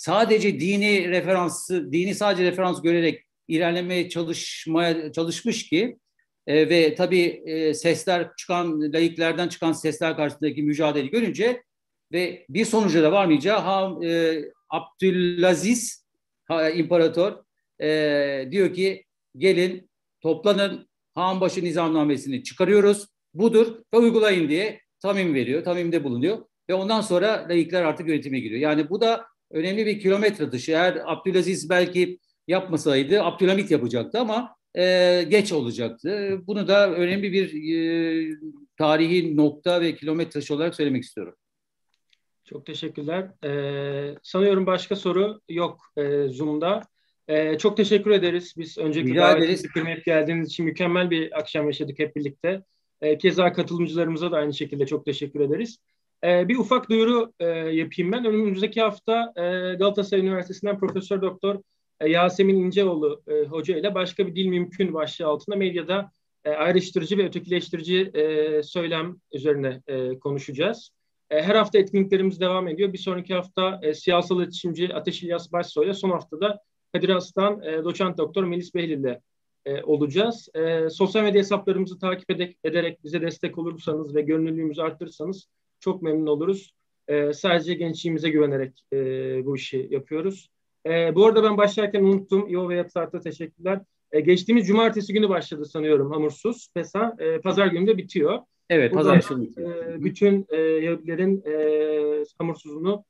sadece 0.01 0.61
dini 0.61 1.09
referansı, 1.09 1.93
dini 1.93 2.15
sadece 2.15 2.45
referans 2.45 2.83
görerek 2.83 3.25
ilerlemeye 3.49 4.09
çalışmaya 4.09 5.13
çalışmış 5.13 5.69
ki 5.69 5.99
e, 6.47 6.69
ve 6.69 6.95
tabii 6.95 7.43
e, 7.47 7.75
sesler 7.75 8.31
çıkan, 8.37 8.93
laiklerden 8.93 9.49
çıkan 9.49 9.73
sesler 9.73 10.17
karşısındaki 10.17 10.63
mücadeleyi 10.63 11.11
görünce 11.11 11.63
ve 12.13 12.47
bir 12.49 12.65
sonuca 12.65 13.03
da 13.03 13.13
varmayacağı 13.13 13.59
ha, 13.59 14.05
e, 14.05 14.43
Abdülaziz 14.71 16.07
ha, 16.45 16.71
imparator 16.71 17.33
e, 17.83 18.49
diyor 18.51 18.75
ki 18.75 19.05
gelin 19.37 19.91
toplanın 20.21 20.91
Hanbaşı 21.15 21.65
nizamnamesini 21.65 22.43
çıkarıyoruz. 22.43 23.07
Budur 23.35 23.83
ve 23.95 23.99
uygulayın 23.99 24.49
diye 24.49 24.81
tamim 25.03 25.35
veriyor, 25.35 25.65
tamimde 25.65 26.05
bulunuyor 26.05 26.39
ve 26.71 26.75
ondan 26.75 27.01
sonra 27.01 27.47
laikler 27.49 27.83
artık 27.83 28.09
yönetime 28.09 28.41
giriyor. 28.41 28.61
Yani 28.61 28.91
bu 28.91 29.01
da 29.01 29.30
önemli 29.51 29.87
bir 29.87 30.01
kilometre 30.01 30.53
dışı. 30.53 30.73
Eğer 30.73 31.03
Abdülaziz 31.05 31.71
belki 31.71 32.19
yapmasaydı 32.49 33.23
Abdülhamit 33.23 33.71
yapacaktı 33.71 34.19
ama 34.21 34.57
e, 34.75 35.25
geç 35.29 35.53
olacaktı. 35.53 36.41
Bunu 36.47 36.69
da 36.69 36.93
önemli 36.93 37.33
bir 37.33 37.75
e, 37.75 38.37
tarihi 38.77 39.37
nokta 39.37 39.81
ve 39.81 39.95
kilometre 39.95 40.31
taşı 40.31 40.55
olarak 40.55 40.75
söylemek 40.75 41.03
istiyorum. 41.03 41.35
Çok 42.51 42.67
teşekkürler. 42.67 43.31
Ee, 43.45 44.15
sanıyorum 44.23 44.67
başka 44.67 44.97
soru 44.97 45.41
yok 45.49 45.81
e, 45.97 46.29
Zoom'da. 46.29 46.83
Ee, 47.29 47.59
çok 47.59 47.77
teşekkür 47.77 48.11
ederiz. 48.11 48.55
Biz 48.59 48.79
önceki 48.79 49.17
davetinizi 49.17 49.69
kırmayıp 49.69 50.05
geldiğiniz 50.05 50.49
için 50.49 50.65
mükemmel 50.67 51.11
bir 51.11 51.39
akşam 51.39 51.67
yaşadık 51.67 51.99
hep 51.99 52.17
birlikte. 52.17 52.63
Ee, 53.01 53.19
keza 53.19 53.53
katılımcılarımıza 53.53 54.33
da 54.33 54.37
aynı 54.37 54.55
şekilde 54.55 54.87
çok 54.87 55.05
teşekkür 55.05 55.41
ederiz. 55.41 55.79
Ee, 56.25 56.49
bir 56.49 56.57
ufak 56.59 56.91
duyuru 56.91 57.33
e, 57.41 57.47
yapayım 57.49 58.13
ben. 58.13 58.25
Önümüzdeki 58.25 58.81
hafta 58.81 59.33
e, 59.37 59.41
Galatasaray 59.75 60.27
Üniversitesi'nden 60.27 60.79
Profesör 60.79 61.23
Doktor 61.23 61.57
e, 62.01 62.09
Yasemin 62.09 62.57
İnceoğlu 62.57 63.23
e, 63.29 63.45
hoca 63.45 63.77
ile 63.77 63.95
başka 63.95 64.27
bir 64.27 64.37
dil 64.37 64.47
mümkün 64.47 64.95
başlığı 64.95 65.27
altında 65.27 65.57
medyada 65.57 66.11
e, 66.45 66.51
ayrıştırıcı 66.51 67.19
ve 67.19 67.25
ötekileştirici 67.27 68.11
e, 68.15 68.63
söylem 68.63 69.17
üzerine 69.33 69.83
e, 69.87 70.19
konuşacağız. 70.19 70.91
E, 71.31 71.43
her 71.43 71.55
hafta 71.55 71.79
etkinliklerimiz 71.79 72.41
devam 72.41 72.69
ediyor. 72.69 72.93
Bir 72.93 72.99
sonraki 72.99 73.35
hafta 73.35 73.81
e, 73.83 73.95
siyasal 73.95 74.41
iletişimci 74.41 74.95
Ateş 74.95 75.23
İlyas 75.23 75.53
Başsoy 75.53 75.87
ile 75.87 75.95
son 75.95 76.11
haftada 76.11 76.61
Kadir 76.93 77.09
Aslan, 77.09 77.63
e, 77.63 77.85
doçent 77.85 78.19
doktor 78.19 78.45
Melis 78.45 78.75
Behlil 78.75 78.99
ile 78.99 79.21
e, 79.65 79.83
olacağız. 79.83 80.49
E, 80.55 80.91
sosyal 80.91 81.23
medya 81.23 81.39
hesaplarımızı 81.39 81.99
takip 81.99 82.31
ede- 82.31 82.55
ederek 82.65 83.05
bize 83.05 83.23
destek 83.23 83.59
olursanız 83.59 84.15
ve 84.15 84.21
gönüllülüğümüzü 84.21 84.83
arttırırsanız 84.83 85.49
çok 85.81 86.03
memnun 86.03 86.27
oluruz. 86.27 86.75
E, 87.09 87.33
sadece 87.33 87.75
gençliğimize 87.75 88.31
güvenerek 88.31 88.85
e, 88.93 88.97
bu 89.47 89.57
işi 89.57 89.89
yapıyoruz. 89.91 90.51
E, 90.87 91.15
bu 91.15 91.27
arada 91.27 91.43
ben 91.43 91.57
başlarken 91.57 92.05
unuttum. 92.05 92.49
İO 92.49 92.69
ve 92.69 92.77
Yapsart'a 92.77 93.21
teşekkürler. 93.21 93.81
E, 94.13 94.21
geçtiğimiz 94.21 94.67
cumartesi 94.67 95.13
günü 95.13 95.29
başladı 95.29 95.65
sanıyorum 95.65 96.11
Hamursuz. 96.11 96.69
PESA. 96.75 97.17
E, 97.19 97.41
pazar 97.41 97.67
günü 97.67 97.87
de 97.87 97.99
bitiyor. 97.99 98.39
Evet, 98.71 98.95
pazar 98.95 99.25
günü 99.31 99.43
bitiyor. 99.43 99.87
E, 99.87 100.05
bütün 100.05 100.47
e, 100.49 100.57
Yahudilerin 100.61 101.43
e, 101.47 102.25
hamursuzunu 102.39 103.05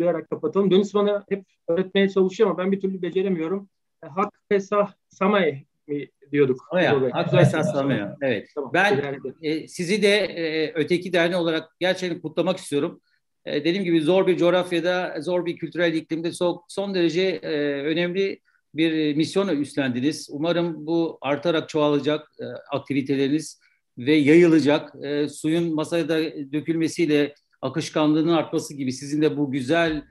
duyarak 0.00 0.30
kapatalım. 0.30 0.70
Deniz 0.70 0.94
bana 0.94 1.24
hep 1.28 1.44
öğretmeye 1.68 2.08
çalışıyor 2.08 2.50
ama 2.50 2.58
ben 2.58 2.72
bir 2.72 2.80
türlü 2.80 3.02
beceremiyorum. 3.02 3.68
E, 4.04 4.06
Hak 4.06 4.40
Pesah 4.48 4.92
Samay 5.08 5.64
mi 5.88 6.08
diyorduk? 6.32 6.60
Oya, 6.72 7.00
Hak 7.12 7.30
Pesah 7.30 7.62
Samay. 7.62 8.02
Evet. 8.22 8.48
Tamam, 8.54 8.70
ben 8.74 9.20
e, 9.42 9.68
sizi 9.68 10.02
de 10.02 10.16
e, 10.16 10.72
öteki 10.74 11.12
derneği 11.12 11.36
olarak 11.36 11.68
gerçekten 11.80 12.20
kutlamak 12.20 12.58
istiyorum. 12.58 13.00
E, 13.44 13.64
dediğim 13.64 13.84
gibi 13.84 14.00
zor 14.00 14.26
bir 14.26 14.36
coğrafyada, 14.36 15.16
zor 15.20 15.46
bir 15.46 15.56
kültürel 15.56 15.94
iklimde 15.94 16.32
son, 16.32 16.62
son 16.68 16.94
derece 16.94 17.22
e, 17.22 17.82
önemli 17.82 18.40
bir 18.74 19.16
misyonu 19.16 19.52
üstlendiniz. 19.52 20.28
Umarım 20.30 20.86
bu 20.86 21.18
artarak 21.20 21.68
çoğalacak 21.68 22.32
e, 22.40 22.44
aktiviteleriniz 22.76 23.60
ve 23.98 24.14
yayılacak. 24.14 24.92
E, 25.04 25.28
suyun 25.28 25.74
masaya 25.74 26.08
da 26.08 26.18
dökülmesiyle 26.52 27.34
akışkanlığının 27.62 28.32
artması 28.32 28.74
gibi 28.74 28.92
sizin 28.92 29.22
de 29.22 29.36
bu 29.36 29.50
güzel 29.50 30.02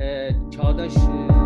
e, 0.00 0.30
çağdaş 0.56 0.96
e, 0.96 1.39